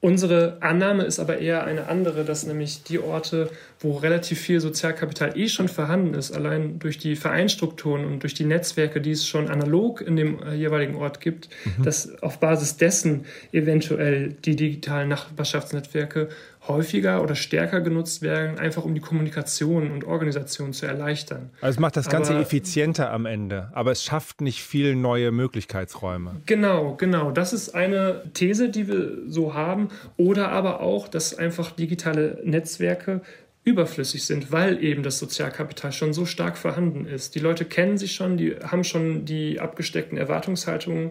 Unsere 0.00 0.58
Annahme 0.60 1.02
ist 1.02 1.18
aber 1.18 1.38
eher 1.38 1.64
eine 1.64 1.88
andere, 1.88 2.24
dass 2.24 2.46
nämlich 2.46 2.84
die 2.84 3.00
Orte, 3.00 3.50
wo 3.80 3.96
relativ 3.96 4.38
viel 4.38 4.60
Sozialkapital 4.60 5.36
eh 5.36 5.48
schon 5.48 5.66
vorhanden 5.66 6.14
ist, 6.14 6.30
allein 6.30 6.78
durch 6.78 6.98
die 6.98 7.16
Vereinsstrukturen 7.16 8.04
und 8.04 8.22
durch 8.22 8.34
die 8.34 8.44
Netzwerke, 8.44 9.00
die 9.00 9.10
es 9.10 9.26
schon 9.26 9.48
analog 9.48 10.00
in 10.00 10.14
dem 10.14 10.40
äh, 10.40 10.54
jeweiligen 10.54 10.94
Ort 10.94 11.20
gibt, 11.20 11.48
mhm. 11.64 11.82
dass 11.82 12.22
auf 12.22 12.38
Basis 12.38 12.76
dessen 12.76 13.26
eventuell 13.50 14.34
die 14.44 14.54
digitalen 14.54 15.08
Nachbarschaftsnetzwerke 15.08 16.28
häufiger 16.66 17.22
oder 17.22 17.34
stärker 17.34 17.80
genutzt 17.80 18.22
werden, 18.22 18.58
einfach 18.58 18.84
um 18.84 18.94
die 18.94 19.00
Kommunikation 19.00 19.90
und 19.90 20.04
Organisation 20.04 20.72
zu 20.72 20.86
erleichtern. 20.86 21.50
Also 21.60 21.76
es 21.76 21.80
macht 21.80 21.96
das 21.96 22.08
Ganze 22.08 22.32
aber, 22.32 22.42
effizienter 22.42 23.10
am 23.12 23.26
Ende, 23.26 23.70
aber 23.72 23.92
es 23.92 24.02
schafft 24.02 24.40
nicht 24.40 24.62
viel 24.62 24.96
neue 24.96 25.30
Möglichkeitsräume. 25.30 26.42
Genau, 26.46 26.94
genau. 26.96 27.30
Das 27.30 27.52
ist 27.52 27.74
eine 27.74 28.22
These, 28.34 28.70
die 28.70 28.88
wir 28.88 29.18
so 29.26 29.54
haben. 29.54 29.88
Oder 30.16 30.50
aber 30.50 30.80
auch, 30.80 31.08
dass 31.08 31.36
einfach 31.36 31.70
digitale 31.72 32.40
Netzwerke 32.44 33.22
überflüssig 33.64 34.24
sind, 34.24 34.50
weil 34.50 34.82
eben 34.82 35.02
das 35.02 35.18
Sozialkapital 35.18 35.92
schon 35.92 36.12
so 36.12 36.24
stark 36.24 36.56
vorhanden 36.56 37.04
ist. 37.04 37.34
Die 37.34 37.38
Leute 37.38 37.64
kennen 37.66 37.98
sich 37.98 38.12
schon, 38.12 38.38
die 38.38 38.56
haben 38.56 38.82
schon 38.82 39.26
die 39.26 39.60
abgesteckten 39.60 40.16
Erwartungshaltungen 40.16 41.10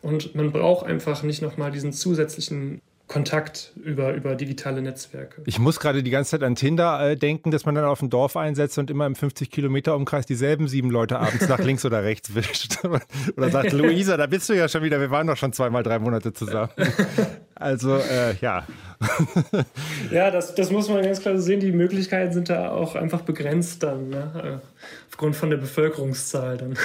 und 0.00 0.34
man 0.34 0.50
braucht 0.50 0.84
einfach 0.84 1.22
nicht 1.22 1.42
nochmal 1.42 1.70
diesen 1.70 1.92
zusätzlichen 1.92 2.80
Kontakt 3.12 3.72
über, 3.76 4.14
über 4.14 4.34
digitale 4.34 4.80
Netzwerke. 4.80 5.42
Ich 5.44 5.58
muss 5.58 5.78
gerade 5.80 6.02
die 6.02 6.10
ganze 6.10 6.30
Zeit 6.30 6.42
an 6.42 6.54
Tinder 6.54 7.10
äh, 7.10 7.16
denken, 7.16 7.50
dass 7.50 7.66
man 7.66 7.74
dann 7.74 7.84
auf 7.84 8.00
ein 8.00 8.08
Dorf 8.08 8.38
einsetzt 8.38 8.78
und 8.78 8.90
immer 8.90 9.04
im 9.04 9.14
50-Kilometer-Umkreis 9.14 10.24
dieselben 10.24 10.66
sieben 10.66 10.90
Leute 10.90 11.18
abends 11.18 11.46
nach 11.46 11.58
links 11.58 11.84
oder 11.84 12.02
rechts 12.02 12.34
wischt. 12.34 12.78
oder 13.36 13.50
sagt, 13.50 13.72
Luisa, 13.72 14.16
da 14.16 14.26
bist 14.26 14.48
du 14.48 14.54
ja 14.54 14.66
schon 14.66 14.82
wieder, 14.82 14.98
wir 14.98 15.10
waren 15.10 15.26
doch 15.26 15.36
schon 15.36 15.52
zweimal 15.52 15.82
drei 15.82 15.98
Monate 15.98 16.32
zusammen. 16.32 16.70
Also, 17.54 17.96
äh, 17.96 18.34
ja. 18.40 18.66
ja, 20.10 20.32
das, 20.32 20.56
das 20.56 20.72
muss 20.72 20.88
man 20.88 21.04
ganz 21.04 21.20
klar 21.20 21.38
sehen. 21.38 21.60
Die 21.60 21.70
Möglichkeiten 21.70 22.32
sind 22.32 22.48
da 22.48 22.72
auch 22.72 22.96
einfach 22.96 23.20
begrenzt 23.20 23.84
dann, 23.84 24.08
ne? 24.08 24.60
aufgrund 25.08 25.36
von 25.36 25.48
der 25.48 25.58
Bevölkerungszahl 25.58 26.56
dann. 26.56 26.76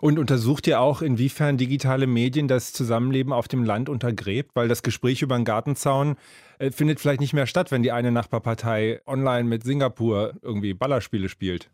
Und 0.00 0.18
untersucht 0.18 0.66
ihr 0.66 0.80
auch, 0.80 1.02
inwiefern 1.02 1.58
digitale 1.58 2.06
Medien 2.06 2.48
das 2.48 2.72
Zusammenleben 2.72 3.32
auf 3.32 3.48
dem 3.48 3.64
Land 3.64 3.88
untergräbt? 3.88 4.52
Weil 4.54 4.68
das 4.68 4.82
Gespräch 4.82 5.20
über 5.20 5.34
einen 5.34 5.44
Gartenzaun 5.44 6.16
äh, 6.58 6.70
findet 6.70 7.00
vielleicht 7.00 7.20
nicht 7.20 7.34
mehr 7.34 7.46
statt, 7.46 7.70
wenn 7.70 7.82
die 7.82 7.92
eine 7.92 8.10
Nachbarpartei 8.10 9.00
online 9.06 9.44
mit 9.44 9.62
Singapur 9.62 10.34
irgendwie 10.42 10.72
Ballerspiele 10.72 11.28
spielt. 11.28 11.70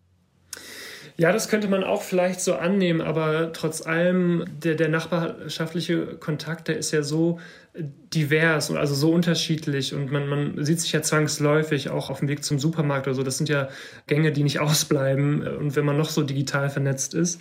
Ja, 1.18 1.32
das 1.32 1.48
könnte 1.48 1.68
man 1.68 1.82
auch 1.82 2.02
vielleicht 2.02 2.40
so 2.40 2.56
annehmen, 2.56 3.00
aber 3.00 3.52
trotz 3.54 3.86
allem, 3.86 4.44
der, 4.62 4.74
der 4.74 4.88
nachbarschaftliche 4.88 6.16
Kontakt, 6.18 6.68
der 6.68 6.76
ist 6.76 6.92
ja 6.92 7.02
so 7.02 7.40
divers 7.78 8.70
und 8.70 8.76
also 8.76 8.94
so 8.94 9.12
unterschiedlich 9.12 9.94
und 9.94 10.10
man, 10.10 10.28
man 10.28 10.64
sieht 10.64 10.80
sich 10.80 10.92
ja 10.92 11.02
zwangsläufig 11.02 11.90
auch 11.90 12.10
auf 12.10 12.20
dem 12.20 12.28
Weg 12.28 12.44
zum 12.44 12.58
Supermarkt 12.58 13.06
oder 13.06 13.14
so. 13.14 13.22
Das 13.22 13.38
sind 13.38 13.48
ja 13.48 13.68
Gänge, 14.06 14.32
die 14.32 14.42
nicht 14.42 14.60
ausbleiben 14.60 15.46
und 15.46 15.74
wenn 15.74 15.84
man 15.84 15.96
noch 15.96 16.10
so 16.10 16.22
digital 16.22 16.68
vernetzt 16.68 17.14
ist. 17.14 17.40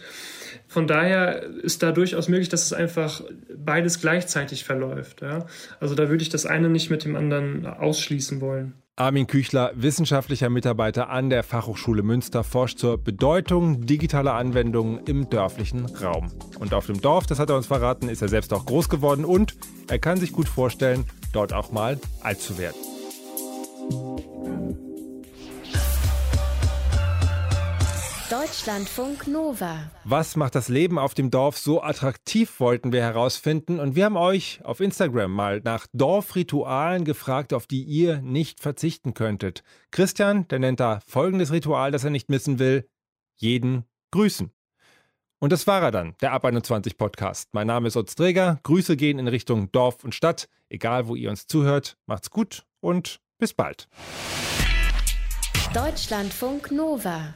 Von 0.67 0.87
daher 0.87 1.43
ist 1.43 1.83
da 1.83 1.91
durchaus 1.91 2.27
möglich, 2.27 2.49
dass 2.49 2.65
es 2.65 2.73
einfach 2.73 3.23
beides 3.55 3.99
gleichzeitig 3.99 4.63
verläuft. 4.63 5.21
Ja? 5.21 5.45
Also 5.79 5.95
da 5.95 6.09
würde 6.09 6.23
ich 6.23 6.29
das 6.29 6.45
eine 6.45 6.69
nicht 6.69 6.89
mit 6.89 7.05
dem 7.05 7.15
anderen 7.15 7.65
ausschließen 7.65 8.41
wollen. 8.41 8.73
Armin 8.97 9.27
Küchler, 9.27 9.73
wissenschaftlicher 9.75 10.49
Mitarbeiter 10.49 11.09
an 11.09 11.29
der 11.29 11.43
Fachhochschule 11.43 12.01
Münster, 12.01 12.45
forscht 12.45 12.79
zur 12.79 12.97
Bedeutung 12.97 13.85
digitaler 13.85 14.35
Anwendungen 14.35 15.01
im 15.05 15.29
dörflichen 15.29 15.85
Raum. 15.97 16.31
Und 16.59 16.73
auf 16.73 16.85
dem 16.85 17.01
Dorf, 17.01 17.25
das 17.25 17.37
hat 17.37 17.49
er 17.49 17.57
uns 17.57 17.67
verraten, 17.67 18.07
ist 18.07 18.21
er 18.21 18.29
selbst 18.29 18.53
auch 18.53 18.65
groß 18.65 18.87
geworden 18.87 19.25
und 19.25 19.57
er 19.89 19.99
kann 19.99 20.17
sich 20.17 20.31
gut 20.31 20.47
vorstellen, 20.47 21.03
dort 21.33 21.51
auch 21.51 21.73
mal 21.73 21.99
alt 22.21 22.39
zu 22.39 22.57
werden. 22.57 22.77
Deutschlandfunk 28.41 29.27
Nova. 29.27 29.89
Was 30.03 30.35
macht 30.35 30.55
das 30.55 30.67
Leben 30.67 30.99
auf 30.99 31.13
dem 31.13 31.31
Dorf 31.31 31.57
so 31.57 31.81
attraktiv, 31.81 32.59
wollten 32.59 32.91
wir 32.91 33.01
herausfinden. 33.01 33.79
Und 33.79 33.95
wir 33.95 34.03
haben 34.03 34.17
euch 34.17 34.59
auf 34.65 34.81
Instagram 34.81 35.31
mal 35.31 35.61
nach 35.63 35.87
Dorfritualen 35.93 37.05
gefragt, 37.05 37.53
auf 37.53 37.65
die 37.65 37.83
ihr 37.83 38.21
nicht 38.21 38.59
verzichten 38.59 39.13
könntet. 39.13 39.63
Christian, 39.89 40.49
der 40.49 40.59
nennt 40.59 40.81
da 40.81 40.99
folgendes 41.07 41.53
Ritual, 41.53 41.91
das 41.91 42.03
er 42.03 42.09
nicht 42.09 42.29
missen 42.29 42.59
will: 42.59 42.89
jeden 43.37 43.85
grüßen. 44.11 44.51
Und 45.39 45.53
das 45.53 45.65
war 45.65 45.81
er 45.81 45.91
dann, 45.91 46.15
der 46.19 46.33
Ab 46.33 46.43
21 46.43 46.97
Podcast. 46.97 47.47
Mein 47.53 47.67
Name 47.67 47.87
ist 47.87 47.95
Utz 47.95 48.15
Träger. 48.15 48.59
Grüße 48.63 48.97
gehen 48.97 49.17
in 49.17 49.29
Richtung 49.29 49.71
Dorf 49.71 50.03
und 50.03 50.13
Stadt. 50.13 50.49
Egal, 50.67 51.07
wo 51.07 51.15
ihr 51.15 51.29
uns 51.29 51.47
zuhört, 51.47 51.95
macht's 52.05 52.31
gut 52.31 52.65
und 52.81 53.21
bis 53.37 53.53
bald. 53.53 53.87
Deutschlandfunk 55.73 56.71
Nova. 56.71 57.35